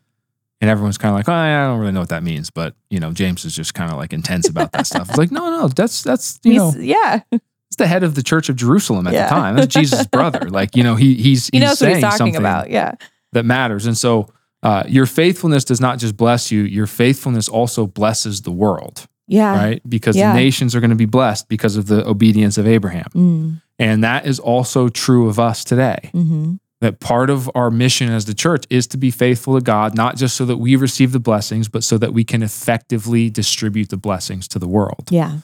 [0.60, 2.50] And everyone's kind of like, oh, I don't really know what that means.
[2.50, 5.08] But, you know, James is just kind of like intense about that stuff.
[5.08, 7.20] It's like, no, no, that's, that's, you know, yeah.
[7.30, 7.40] He's
[7.78, 9.28] the head of the Church of Jerusalem at Yeah.
[9.28, 9.56] the time.
[9.56, 10.50] That's Jesus' brother.
[10.50, 12.70] Like, you know, he he's He he's knows what he's saying talking something about.
[12.70, 12.92] Yeah.
[13.34, 13.86] that matters.
[13.86, 14.30] And so
[14.64, 19.54] uh, your faithfulness does not just bless you, your faithfulness also blesses the world, Yeah.
[19.56, 19.82] right?
[19.88, 20.32] Because Yeah.
[20.32, 23.06] the nations are going to be blessed because of the obedience of Abraham.
[23.14, 26.10] Mm, And that is also true of us today.
[26.12, 29.96] hmm That part of our mission as the church is to be faithful to God,
[29.96, 33.88] not just so that we receive the blessings, but so that we can effectively distribute
[33.88, 35.08] the blessings to the world.
[35.10, 35.38] Yeah.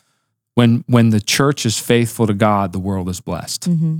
[0.54, 3.64] When when the church is faithful to God, the world is blessed.
[3.66, 3.98] hmm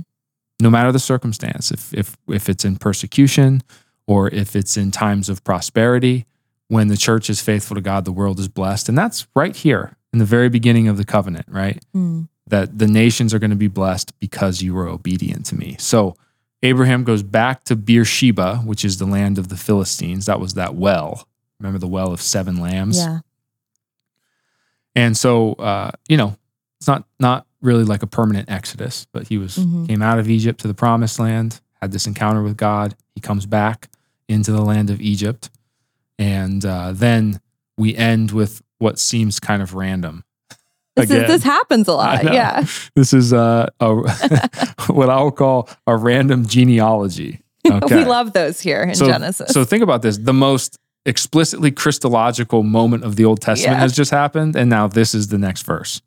[0.61, 3.61] no matter the circumstance if if if it's in persecution
[4.07, 6.25] or if it's in times of prosperity
[6.69, 9.97] when the church is faithful to God the world is blessed and that's right here
[10.13, 12.29] in the very beginning of the covenant right Mm.
[12.47, 16.15] that the nations are going to be blessed because you were obedient to me so
[16.65, 20.75] Abraham goes back to Beersheba which is the land of the Philistines that was that
[20.75, 21.27] well
[21.59, 23.19] remember the well of seven lambs Yeah.
[24.95, 26.37] and so, uh, you know,
[26.79, 29.87] it's not not really like a permanent exodus, but he was Mhm.
[29.87, 32.95] came out of Egypt to the promised land, had this encounter with God.
[33.15, 33.89] He comes back
[34.27, 35.49] into the land of Egypt,
[36.19, 37.39] and uh, then
[37.77, 40.23] we end with what seems kind of random.
[40.95, 42.23] This, is, this happens a lot.
[42.23, 42.65] Yeah.
[42.95, 43.95] This is uh, a
[44.87, 47.41] what I'll call a random genealogy.
[47.67, 47.95] Okay.
[47.95, 49.51] We love those here in so, Genesis.
[49.51, 50.77] So think about this: the most
[51.07, 53.79] explicitly Christological moment of the Old Testament Yeah.
[53.79, 55.99] has just happened, and now this is the next verse,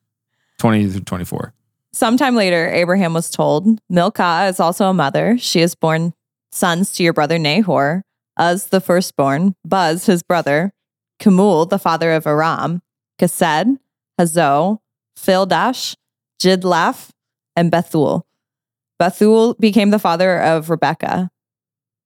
[0.59, 1.53] twenty through twenty-four.
[1.93, 5.37] Sometime later, Abraham was told, Milcah is also a mother.
[5.37, 6.15] She has borne
[6.53, 8.05] sons to your brother Nahor,
[8.41, 10.73] Uz the firstborn, Buzz his brother,
[11.19, 12.83] Kemuel the father of Aram,
[13.19, 13.79] Kesed,
[14.19, 14.79] Hazo,
[15.17, 15.95] Pildash,
[16.41, 17.11] Jidlaph,
[17.57, 18.27] and Bethuel.
[18.99, 21.31] Bethuel became the father of Rebekah.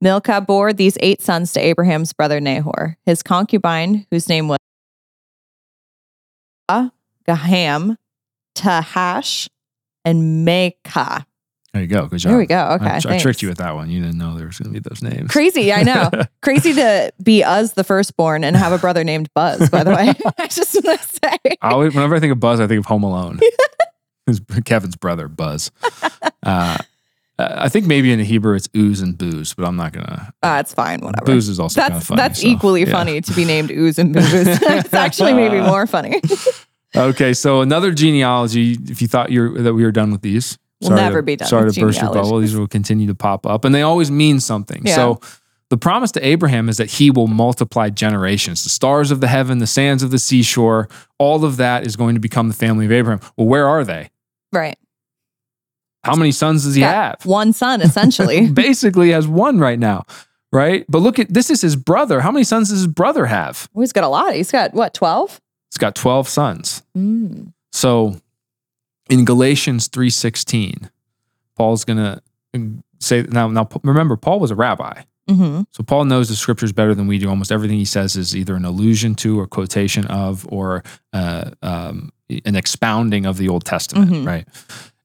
[0.00, 2.98] Milcah bore these eight sons to Abraham's brother Nahor.
[3.06, 4.58] His concubine, whose name was
[7.28, 7.96] Gaham,
[8.54, 9.48] Tahash,
[10.04, 11.26] and Mecca.
[11.72, 12.06] There you go.
[12.06, 12.30] Good job.
[12.30, 12.68] There we go.
[12.72, 12.84] Okay.
[12.84, 13.90] I, I tricked you with that one.
[13.90, 15.30] You didn't know there was going to be those names.
[15.30, 16.10] Crazy, I know.
[16.42, 20.12] Crazy to be Uz the firstborn and have a brother named Buzz, by the way.
[20.38, 21.56] I just want to say.
[21.62, 23.40] I always, whenever I think of Buzz, I think of Home Alone.
[24.66, 25.70] Kevin's brother, Buzz.
[26.42, 26.76] Uh,
[27.38, 30.32] I think maybe in Hebrew it's ooze and booze, but I'm not gonna.
[30.42, 31.24] Uh, it's fine, whatever.
[31.24, 32.18] Booze is also kind of that's funny.
[32.18, 32.90] that's so, equally yeah.
[32.90, 34.32] funny to be named Ooze and Booze.
[34.34, 36.20] it's actually maybe more funny.
[36.94, 38.76] Okay, so another genealogy.
[38.88, 41.36] If you thought you're that we were done with these, We'll sorry never to- be
[41.36, 42.38] done Sorry to burst your bubble.
[42.38, 44.82] These will continue to pop up, and they always mean something.
[44.84, 44.94] Yeah.
[44.94, 45.20] So.
[45.70, 48.62] The promise to Abraham is that he will multiply generations.
[48.62, 52.14] The stars of the heaven, the sands of the seashore, all of that is going
[52.14, 53.26] to become the family of Abraham.
[53.38, 54.10] Well, where are they?
[54.52, 54.76] Right.
[56.04, 57.26] How many sons does he Got have?
[57.26, 58.50] One son, essentially.
[58.52, 60.04] Basically, has one right now,
[60.52, 60.84] right?
[60.90, 62.20] But look at this is his brother.
[62.20, 63.68] How many sons does his brother have?
[63.74, 64.34] Oh, he's got a lot.
[64.34, 65.40] He's got what, 12?
[65.70, 66.82] He's got 12 sons.
[66.94, 67.52] Mm.
[67.72, 68.20] So
[69.10, 70.90] in Galatians 3:16,
[71.56, 72.22] Paul's going to
[73.00, 75.02] say now now remember Paul was a rabbi.
[75.28, 77.28] hmm So Paul knows the scriptures better than we do.
[77.28, 80.82] Almost everything he says is either an allusion to or quotation of or
[81.12, 82.10] uh, um,
[82.44, 84.26] an expounding of the Old Testament, Mhm.
[84.26, 84.48] right?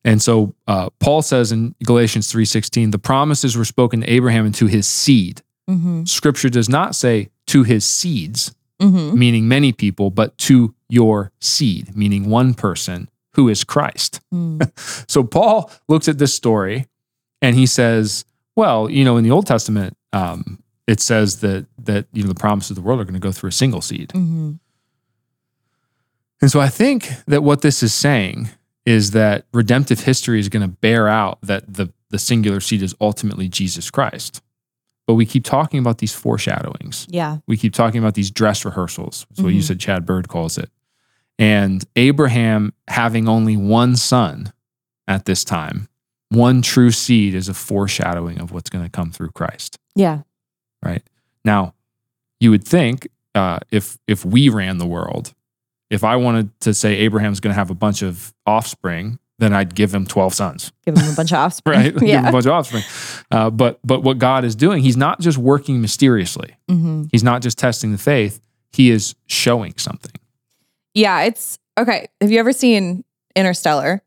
[0.06, 4.56] And so uh, Paul says in Galatians 3:16, the promises were spoken to Abraham and
[4.56, 5.42] to his seed.
[5.68, 11.32] hmm Scripture does not say to his seeds, hmm meaning many people, but to your
[11.42, 14.20] seed, meaning one person who is Christ.
[14.34, 14.70] Mm.
[15.08, 16.88] So Paul looks at this story
[17.42, 18.26] and he says,
[18.58, 22.36] well, you know, in the Old Testament, um, it says that that you know the
[22.36, 24.12] promises of the world are going to go through a single seed.
[24.12, 24.54] hmm
[26.42, 28.50] And so I think that what this is saying
[28.86, 32.96] is that redemptive history is going to bear out that the the singular seed is
[33.02, 34.42] ultimately Jesus Christ.
[35.08, 37.06] But we keep talking about these foreshadowings.
[37.10, 37.38] Yeah.
[37.48, 39.26] We keep talking about these dress rehearsals.
[39.30, 39.64] That's what you Mhm.
[39.68, 40.70] said Chad Bird calls it.
[41.40, 44.52] And Abraham having only one son
[45.08, 45.88] at this time.
[46.30, 49.78] One true seed is a foreshadowing of what's going to come through Christ.
[49.96, 50.22] Yeah.
[50.84, 51.04] right?
[51.46, 51.74] Now,
[52.40, 55.34] you would think uh, if if we ran the world,
[55.90, 59.74] if I wanted to say Abraham's going to have a bunch of offspring, then I'd
[59.74, 61.80] give him twelve sons, Give him a bunch of offspring.
[61.80, 61.94] right?
[61.96, 62.84] give him a bunch of offspring.
[63.32, 66.56] Uh, but but what God is doing, He's not just working mysteriously.
[66.68, 68.42] hmm He's not just testing the faith.
[68.72, 70.12] He is showing something.
[70.98, 71.22] Yeah.
[71.24, 72.08] It's okay.
[72.22, 73.04] Have you ever seen
[73.36, 74.02] Interstellar?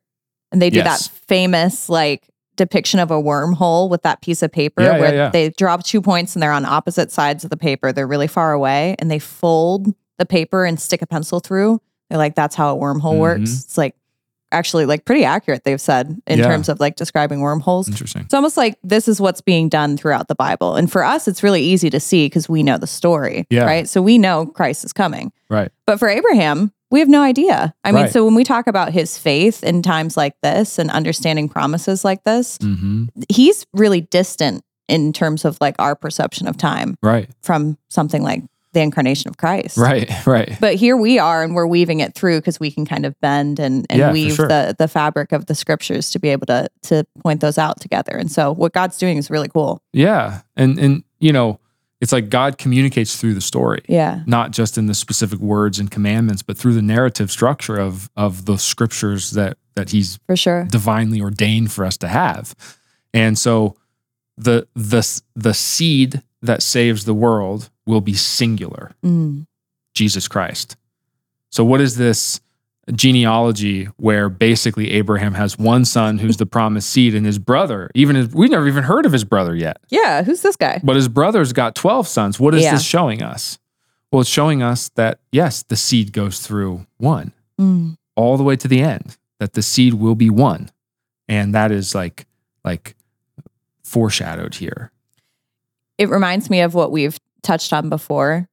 [0.53, 1.07] And they do Yes.
[1.09, 5.15] that famous like depiction of a wormhole with that piece of paper Yeah, yeah, where
[5.15, 5.29] yeah.
[5.31, 7.93] they drop two points and they're on opposite sides of the paper.
[7.93, 11.81] They're really far away and they fold the paper and stick a pencil through.
[12.11, 13.51] They're like, that's how a wormhole works.
[13.51, 13.65] Mhm.
[13.65, 13.95] It's like
[14.53, 16.47] actually like pretty accurate, they've said, in Yeah.
[16.49, 17.89] terms of like describing wormholes.
[17.89, 18.23] Interesting.
[18.23, 20.75] It's almost like this is what's being done throughout the Bible.
[20.75, 23.47] And for us, it's really easy to see because we know the story.
[23.49, 23.65] Yeah.
[23.65, 23.89] Right.
[23.89, 25.31] So we know Christ is coming.
[25.49, 25.71] Right.
[25.87, 27.75] But for Abraham, we have no idea.
[27.85, 31.49] I mean, so when we talk about his faith in times like this and understanding
[31.49, 36.97] promises like this, hmm he's really distant in terms of like our perception of time
[37.03, 37.29] Right.
[37.43, 39.77] from something like the incarnation of Christ.
[39.77, 40.11] Right.
[40.27, 40.57] Right.
[40.61, 43.59] But here we are and we're weaving it through because we can kind of bend
[43.61, 44.49] and, and Yeah, weave sure.
[44.49, 48.13] the the fabric of the scriptures to be able to to point those out together.
[48.17, 49.81] And so what God's doing is really cool.
[49.93, 50.41] Yeah.
[50.57, 51.60] And and you know,
[52.01, 53.83] it's like God communicates through the story.
[53.89, 54.23] Yeah.
[54.27, 58.45] not just in the specific words and commandments, but through the narrative structure of of
[58.47, 60.65] the scriptures that that He's For sure.
[60.65, 62.55] divinely ordained for us to have.
[63.15, 63.77] And so
[64.39, 65.03] the the
[65.35, 69.47] the seed that saves the world will be singular, Mm.
[69.95, 70.77] Jesus Christ.
[71.51, 72.41] So what is this
[72.93, 78.17] genealogy where basically Abraham has one son who's the promised seed and his brother, even
[78.17, 79.79] his, we've never even heard of his brother yet.
[79.91, 80.23] Yeah.
[80.23, 80.81] Who's this guy?
[80.83, 82.39] But his brother's got 12 sons.
[82.41, 82.73] What is Yeah.
[82.73, 83.59] this showing us?
[84.13, 87.97] Well, it's showing us that, yes, the seed goes through one Mm.
[88.17, 90.71] all the way to the end, that the seed will be one.
[91.29, 92.27] And that is like,
[92.65, 92.97] like
[93.85, 94.91] foreshadowed here.
[95.99, 98.49] It reminds me of what we've touched on before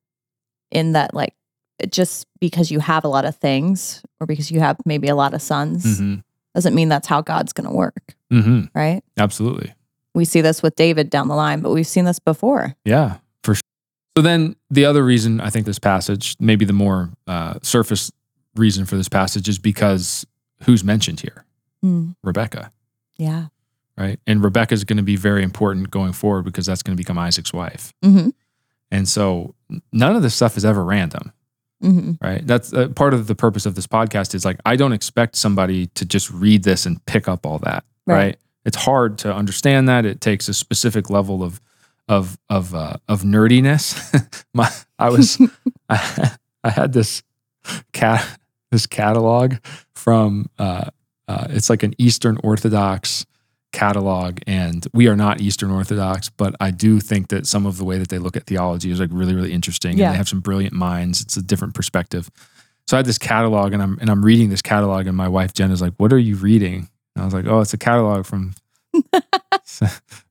[0.72, 1.34] in that like
[1.92, 5.34] just because you have a lot of things or because you have maybe a lot
[5.34, 6.16] of sons hmm
[6.56, 9.04] doesn't mean that's how God's going to work, hmm right?
[9.18, 9.74] Absolutely.
[10.16, 12.76] We see this with David down the line, but we've seen this before.
[12.84, 13.62] Yeah, for sure.
[14.18, 18.12] So then the other reason I think this passage, maybe the more uh, surface
[18.56, 20.26] reason for this passage is because
[20.64, 21.46] who's mentioned here?
[21.86, 22.16] Mm.
[22.24, 22.72] Rebecca.
[23.18, 23.48] Yeah.
[23.96, 24.20] right?
[24.26, 27.20] And Rebecca is going to be very important going forward because that's going to become
[27.20, 27.94] Isaac's wife.
[28.02, 28.30] hmm
[28.90, 29.54] And so
[29.92, 31.34] none of this stuff is ever random,
[31.82, 32.46] hmm right?
[32.46, 35.88] That's uh, part of the purpose of this podcast is like I don't expect somebody
[35.88, 38.16] to just read this and pick up all that, right?
[38.16, 38.38] Right.
[38.66, 40.06] It's hard to understand that.
[40.06, 41.62] It takes a specific level of
[42.08, 44.46] of of uh, of nerdiness.
[44.54, 44.70] My
[45.00, 45.42] I was
[45.90, 46.32] I,
[46.64, 47.24] I had this
[47.94, 48.26] cat
[48.72, 49.56] this catalog
[49.96, 50.90] from uh,
[51.28, 53.26] uh, it's like an Eastern Orthodox
[53.78, 57.86] catalog and we are not eastern orthodox but i do think that some of the
[57.90, 60.06] way that they look at theology is like really really interesting Yeah.
[60.06, 62.24] and they have some brilliant minds it's a different perspective
[62.88, 65.52] so i had this catalog and i'm and i'm reading this catalog and my wife
[65.54, 68.26] jen is like what are you reading and i was like oh it's a catalog
[68.26, 68.54] from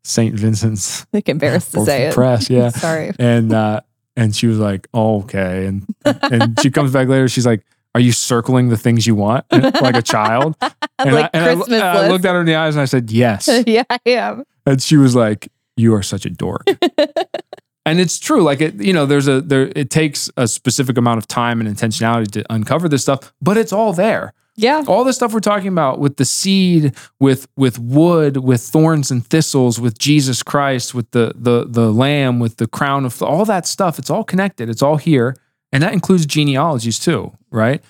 [0.02, 2.14] st vincent's Like embarrassed to say it.
[2.14, 3.12] press yeah Sorry.
[3.18, 3.80] and uh
[4.16, 7.64] and she was like oh, okay and and she comes back later she's like
[7.96, 11.54] are you circling the things you want like a child and, like I, and I-
[11.54, 12.10] Christmas I list.
[12.10, 14.44] looked at her in the eyes and i said yes yeah, I am.
[14.66, 16.66] and she was like, "You are such a dork."
[17.86, 18.42] and it's true.
[18.42, 19.72] Like it, you know, there's a there.
[19.74, 23.72] It takes a specific amount of time and intentionality to uncover this stuff, but it's
[23.72, 24.34] all there.
[24.58, 24.84] Yeah.
[24.88, 29.24] All the stuff we're talking about with the seed, with with wood, with thorns and
[29.24, 33.66] thistles, with Jesus Christ, with the the the Lamb, with the crown of all that
[33.66, 33.98] stuff.
[33.98, 34.68] It's all connected.
[34.68, 35.36] It's all here,
[35.72, 37.82] and that includes genealogies too, right?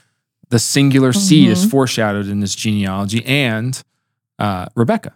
[0.49, 3.83] The singular seed is foreshadowed in this genealogy, and
[4.39, 5.13] uh, Rebecca.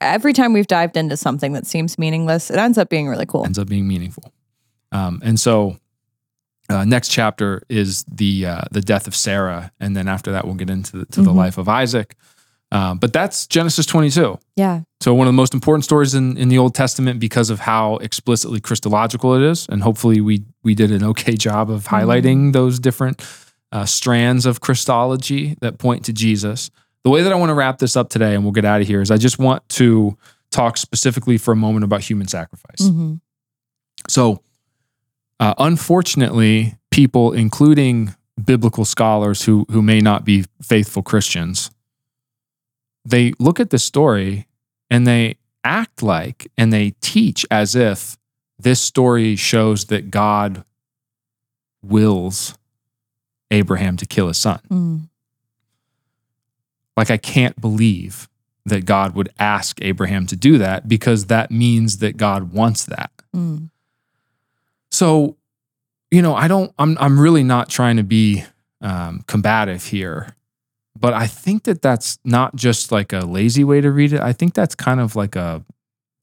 [0.00, 3.44] Every time we've dived into something that seems meaningless, it ends up being really cool.
[3.44, 4.32] ends up being meaningful.
[4.92, 5.76] Um, and so,
[6.70, 10.54] uh, next chapter is the uh, the death of Sarah, and then after that, we'll
[10.54, 11.36] get into the, to the Mhm.
[11.36, 12.16] life of Isaac.
[12.74, 14.36] Um, but that's Genesis 22.
[14.56, 14.80] Yeah.
[15.00, 17.96] So one of the most important stories in, in the Old Testament because of how
[17.98, 22.80] explicitly Christological it is, and hopefully we we did an okay job of highlighting those
[22.80, 23.24] different
[23.70, 26.70] uh, strands of Christology that point to Jesus.
[27.04, 28.88] The way that I want to wrap this up today, and we'll get out of
[28.88, 30.18] here, is I just want to
[30.50, 32.80] talk specifically for a moment about human sacrifice.
[32.80, 33.20] Mhm.
[34.08, 34.40] So,
[35.38, 41.70] uh, unfortunately, people, including biblical scholars who who may not be faithful Christians,
[43.04, 44.46] they look at the story
[44.90, 48.16] and they act like and they teach as if
[48.58, 50.64] this story shows that God
[51.82, 52.56] wills
[53.50, 54.60] Abraham to kill his son.
[54.70, 55.08] Mm.
[56.96, 58.28] Like, I can't believe
[58.66, 63.10] that God would ask Abraham to do that because that means that God wants that.
[63.34, 63.70] Mm.
[64.90, 65.36] So,
[66.10, 68.44] you know, I don't, I'm, I'm really not trying to be
[68.80, 70.36] um, combative here,
[70.98, 74.20] but I think that that's not just like a lazy way to read it.
[74.20, 75.64] I think that's kind of like a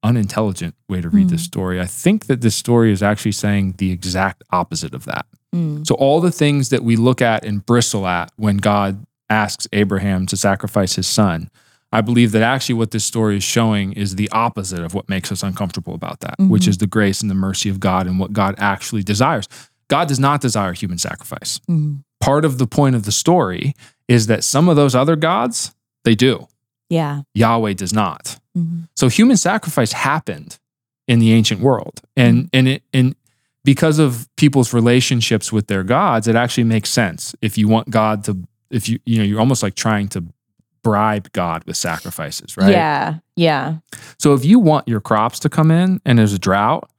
[0.03, 1.45] unintelligent way to read this Mm.
[1.45, 1.80] story.
[1.82, 5.26] I think that this story is actually saying the exact opposite of that.
[5.53, 5.86] Mm.
[5.86, 10.26] So all the things that we look at and bristle at when God asks Abraham
[10.28, 11.49] to sacrifice his son,
[11.93, 15.32] I believe that actually what this story is showing is the opposite of what makes
[15.32, 16.69] us uncomfortable about that, which Mhm.
[16.69, 19.47] is the grace and the mercy of God and what God actually desires.
[19.89, 21.59] God does not desire human sacrifice.
[21.69, 22.03] Mm.
[22.22, 23.74] Part of the point of the story
[24.12, 26.47] is that some of those other gods, they do.
[26.89, 27.22] Yeah.
[27.34, 28.39] Yahweh does not.
[28.57, 28.88] Mhm.
[28.95, 30.59] So human sacrifice happened
[31.07, 32.01] in the ancient world.
[32.18, 33.16] And and it and
[33.64, 37.34] because of people's relationships with their gods, it actually makes sense.
[37.41, 38.38] If you want God to
[38.70, 40.24] if you you know, you're almost like trying to
[40.84, 42.72] bribe God with sacrifices, right?
[42.72, 43.20] Yeah.
[43.36, 43.76] Yeah.
[44.20, 46.89] So if you want your crops to come in and there's a drought,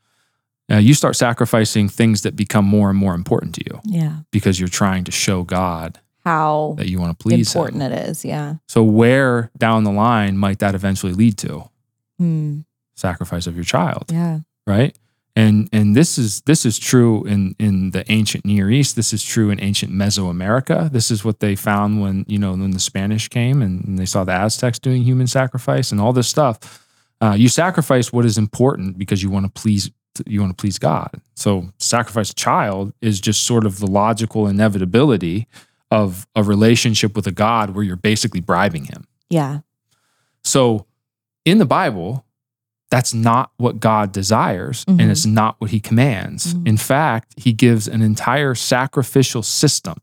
[0.71, 4.15] uh, you start sacrificing things that become more and more important to you Yeah.
[4.31, 7.93] because you're trying to show God How that you want to please important him.
[7.93, 8.25] it is.
[8.25, 8.57] Yeah.
[8.69, 11.69] So where down the line might that eventually lead to?
[12.21, 12.65] Mm.
[12.95, 14.05] Sacrifice of your child.
[14.13, 14.41] Yeah.
[14.67, 14.97] right
[15.35, 19.23] and and this is this is true in in the ancient near east this is
[19.23, 23.29] true in ancient mesoamerica this is what they found when you know when the spanish
[23.29, 26.87] came and, and they saw the aztecs doing human sacrifice and all this stuff
[27.21, 29.91] uh, you sacrifice what is important because you want to please
[30.27, 34.47] you want to please god so sacrifice a child is just sort of the logical
[34.47, 35.47] inevitability
[36.01, 39.61] of a relationship with a god where you're basically bribing him Yeah.
[40.43, 40.87] so
[41.45, 42.25] in the Bible,
[42.91, 45.01] that's not what God desires Mhm.
[45.01, 46.55] and it's not what he commands.
[46.55, 46.69] Mhm.
[46.69, 49.97] In fact, he gives an entire sacrificial system,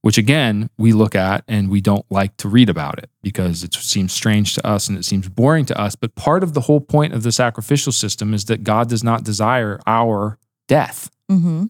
[0.00, 3.74] which again, we look at and we don't like to read about it because it
[3.74, 5.96] seems strange to us and it seems boring to us.
[5.96, 9.22] But part of the whole point of the sacrificial system is that God does not
[9.24, 11.66] desire our death Mm-hmm.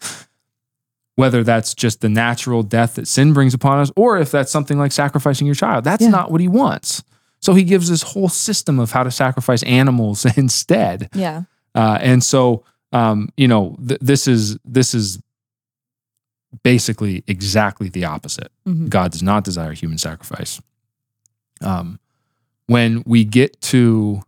[1.16, 4.78] Whether that's just the natural death that sin brings upon us, or if that's something
[4.78, 5.84] like sacrificing your child.
[5.84, 6.08] That's Yeah.
[6.10, 7.02] not what he wants.
[7.40, 11.08] So he gives this whole system of how to sacrifice animals instead.
[11.14, 11.42] Yeah.
[11.74, 15.20] Uh, and so, um, you know, th- this is this is
[16.62, 18.50] basically exactly the opposite.
[18.66, 18.88] Mhm.
[18.88, 20.60] God does not desire human sacrifice.
[21.60, 21.98] Um,
[22.66, 24.22] when we get to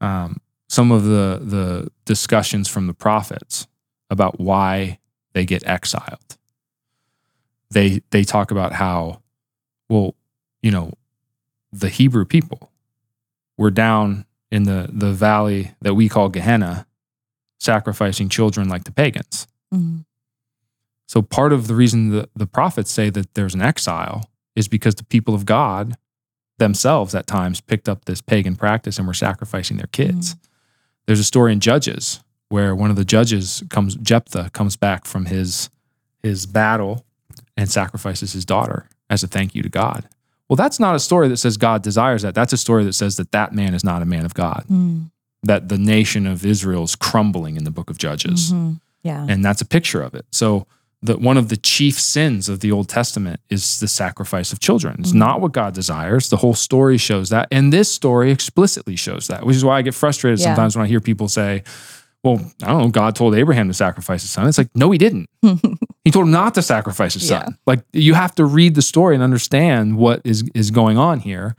[0.00, 3.66] um, some of the the discussions from the prophets
[4.10, 4.98] about why
[5.36, 6.38] they get exiled,
[7.70, 9.20] they they talk about how,
[9.90, 10.14] well,
[10.62, 10.92] you know,
[11.70, 12.72] the Hebrew people
[13.58, 16.86] were down in the the valley that we call Gehenna,
[17.60, 19.46] sacrificing children like the pagans.
[19.74, 20.06] Mhm.
[21.06, 24.94] So part of the reason the, the prophets say that there's an exile is because
[24.94, 25.98] the people of God
[26.58, 30.34] themselves at times picked up this pagan practice and were sacrificing their kids.
[31.04, 35.26] There's a story in Judges where one of the judges comes Jephthah comes back from
[35.26, 35.68] his
[36.22, 37.04] his battle
[37.56, 40.08] and sacrifices his daughter as a thank you to God.
[40.48, 42.34] Well, that's not a story that says God desires that.
[42.34, 44.64] That's a story that says that that man is not a man of God.
[44.70, 45.10] Mm.
[45.42, 48.80] That the nation of Israel is crumbling in the book of Judges Mhm.
[49.02, 49.26] Yeah.
[49.28, 50.26] and that's a picture of it.
[50.32, 50.66] So
[51.02, 54.96] the one of the chief sins of the Old Testament is the sacrifice of children.
[55.00, 55.16] It's Mhm.
[55.16, 56.30] not what God desires.
[56.30, 59.82] The whole story shows that, and this story explicitly shows that, which is why I
[59.82, 60.46] get frustrated Yeah.
[60.46, 61.62] sometimes when I hear people say,
[62.26, 64.98] "Well, I don't know, God told Abraham to sacrifice his son." It's like, no, he
[64.98, 65.28] didn't.
[66.04, 67.42] He told him not to sacrifice his son.
[67.48, 67.54] Yeah.
[67.66, 71.56] Like you have to read the story and understand what is is going on here.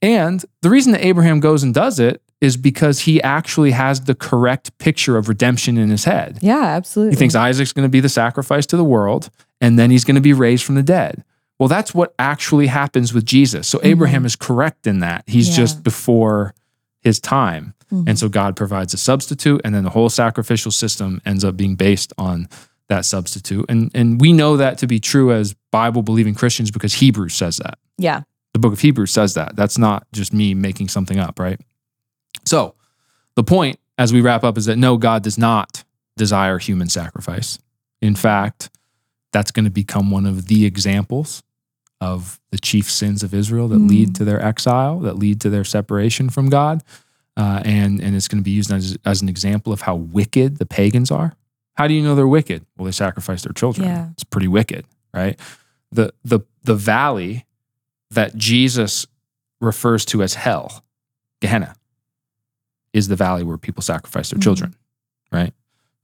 [0.00, 4.14] And the reason that Abraham goes and does it is because he actually has the
[4.14, 6.38] correct picture of redemption in his head.
[6.40, 6.62] yeah.
[6.76, 7.14] Absolutely.
[7.14, 9.28] He thinks Isaac's going to be the sacrifice to the world,
[9.60, 11.24] and then he's going to be raised from the dead.
[11.58, 13.66] Well, that's what actually happens with Jesus.
[13.66, 13.88] So mm-hmm.
[13.88, 15.24] Abraham is correct in that.
[15.26, 15.56] He's Yeah.
[15.64, 16.54] just before
[17.02, 17.74] his time.
[17.92, 18.08] Mhm.
[18.08, 21.74] And so God provides a substitute, and then the whole sacrificial system ends up being
[21.74, 22.48] based on
[22.88, 23.66] that substitute.
[23.68, 27.56] And, and we know that to be true as Bible believing Christians because Hebrews says
[27.58, 27.78] that.
[27.98, 28.22] Yeah.
[28.52, 29.54] The book of Hebrews says that.
[29.54, 31.60] That's not just me making something up, right?
[32.44, 32.74] So
[33.36, 35.84] the point as we wrap up is that no, God does not
[36.16, 37.58] desire human sacrifice.
[38.02, 38.70] In fact,
[39.32, 41.42] that's going to become one of the examples
[42.00, 44.14] of the chief sins of Israel that lead Mm.
[44.14, 46.82] to their exile, that lead to their separation from God.
[47.36, 50.58] Uh, and, and it's going to be used as, as an example of how wicked
[50.58, 51.34] the pagans are.
[51.74, 52.66] How do you know they're wicked?
[52.76, 53.86] Well, they sacrifice their children.
[53.86, 54.08] Yeah.
[54.12, 55.38] It's pretty wicked, right?
[55.92, 57.46] The, the, the valley
[58.10, 59.06] that Jesus
[59.60, 60.84] refers to as hell,
[61.40, 61.74] Gehenna,
[62.92, 64.42] is the valley where people sacrifice their Mhm.
[64.42, 64.74] children,
[65.32, 65.54] right?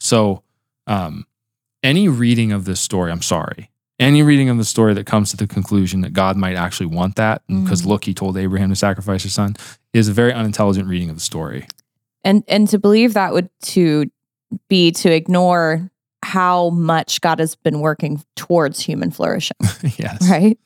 [0.00, 0.42] So,
[0.86, 1.26] um,
[1.82, 5.36] any reading of this story, I'm sorry, any reading of the story that comes to
[5.36, 7.86] the conclusion that God might actually want that, because Mhm.
[7.86, 9.56] look, he told Abraham to sacrifice his son,
[9.92, 11.66] is a very unintelligent reading of the story.
[12.24, 14.06] And and to believe that would to
[14.68, 15.90] be to ignore
[16.24, 19.56] how much God has been working towards human flourishing,
[19.98, 20.28] yes.
[20.28, 20.58] right?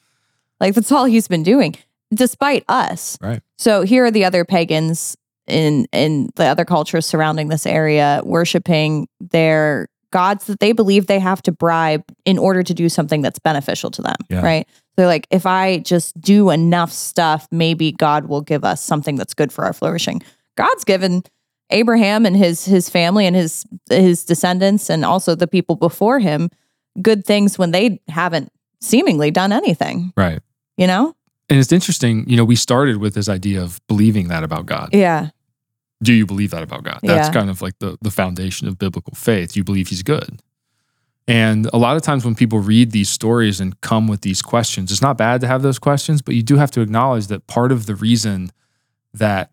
[0.58, 1.76] Like that's all he's been doing,
[2.14, 3.18] despite us.
[3.20, 3.40] Right.
[3.58, 5.16] So here are the other pagans
[5.46, 11.18] in in the other cultures surrounding this area worshiping their gods that they believe they
[11.18, 14.16] have to bribe in order to do something that's beneficial to them.
[14.28, 14.42] Yeah.
[14.42, 14.68] Right.
[14.96, 19.34] They're like, if I just do enough stuff, maybe God will give us something that's
[19.34, 20.22] good for our flourishing.
[20.56, 21.22] God's given
[21.70, 26.50] Abraham and his his family and his his descendants and also the people before him
[27.00, 28.50] good things when they haven't
[28.80, 30.40] seemingly done anything, Right.
[30.76, 31.14] you know?
[31.48, 34.90] And it's interesting, you know, we started with this idea of believing that about God.
[34.92, 35.30] Yeah.
[36.02, 37.00] Do you believe that about God?
[37.02, 37.32] That's Yeah.
[37.32, 39.56] kind of like the, the foundation of biblical faith.
[39.56, 40.40] You believe he's good.
[41.28, 44.90] And a lot of times when people read these stories and come with these questions,
[44.90, 47.70] it's not bad to have those questions, but you do have to acknowledge that part
[47.70, 48.50] of the reason
[49.14, 49.50] that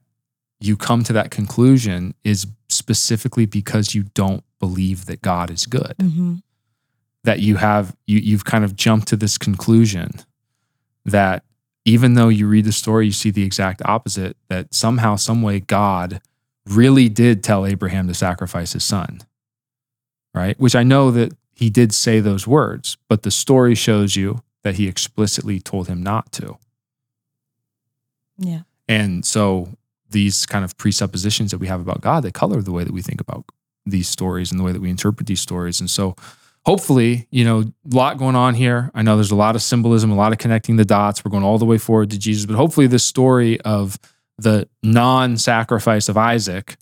[0.60, 5.93] you come to that conclusion is specifically because you don't believe that God is good.
[6.00, 6.36] Mm-hmm.
[7.26, 10.10] that you have you you've kind of jumped to this conclusion
[11.06, 11.43] that
[11.86, 15.60] even though you read the story you see the exact opposite that somehow some way
[15.60, 16.22] God
[16.70, 19.20] really did tell Abraham to sacrifice his son
[20.34, 24.41] right which I know that he did say those words but the story shows you
[24.63, 26.57] that he explicitly told him not to
[28.38, 28.61] Yeah.
[28.88, 29.70] and so
[30.09, 33.01] these kind of presuppositions that we have about God, they color the way that we
[33.01, 33.43] think about
[33.86, 35.82] these stories and the way that we interpret these stories.
[35.82, 36.15] And so
[36.65, 38.89] hopefully, you know, a lot going on here.
[38.93, 41.26] I know there's a lot of symbolism, a lot of connecting the dots.
[41.26, 43.99] We're going all the way forward to Jesus, but hopefully this story of
[44.38, 46.78] the non-sacrifice of Isaac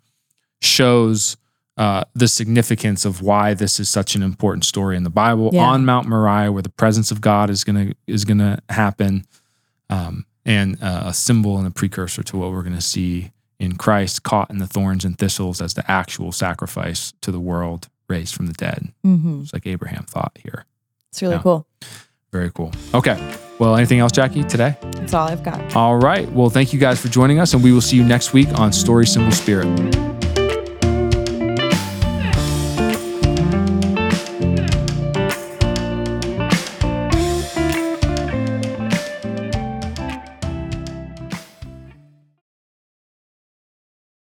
[0.61, 1.37] shows
[1.77, 5.63] uh, the significance of why this is such an important story in the Bible Yeah.
[5.65, 9.25] on Mount Moriah, where the presence of God is gonna is gonna happen
[9.89, 13.75] um, and uh, a symbol and a precursor to what we're going to see in
[13.75, 18.33] Christ caught in the thorns and thistles as the actual sacrifice to the world raised
[18.35, 19.41] from the dead, Mm-hmm.
[19.41, 20.65] just like Abraham thought here.
[21.11, 21.41] It's really Yeah.
[21.41, 21.67] cool.
[22.31, 22.71] Very cool.
[22.93, 23.17] Okay.
[23.57, 24.75] Well, anything else, Jackie, today?
[24.81, 25.75] That's all I've got.
[25.75, 26.29] All right.
[26.31, 28.73] Well, thank you guys for joining us, and we will see you next week on
[28.73, 29.67] Story Symbol Spirit.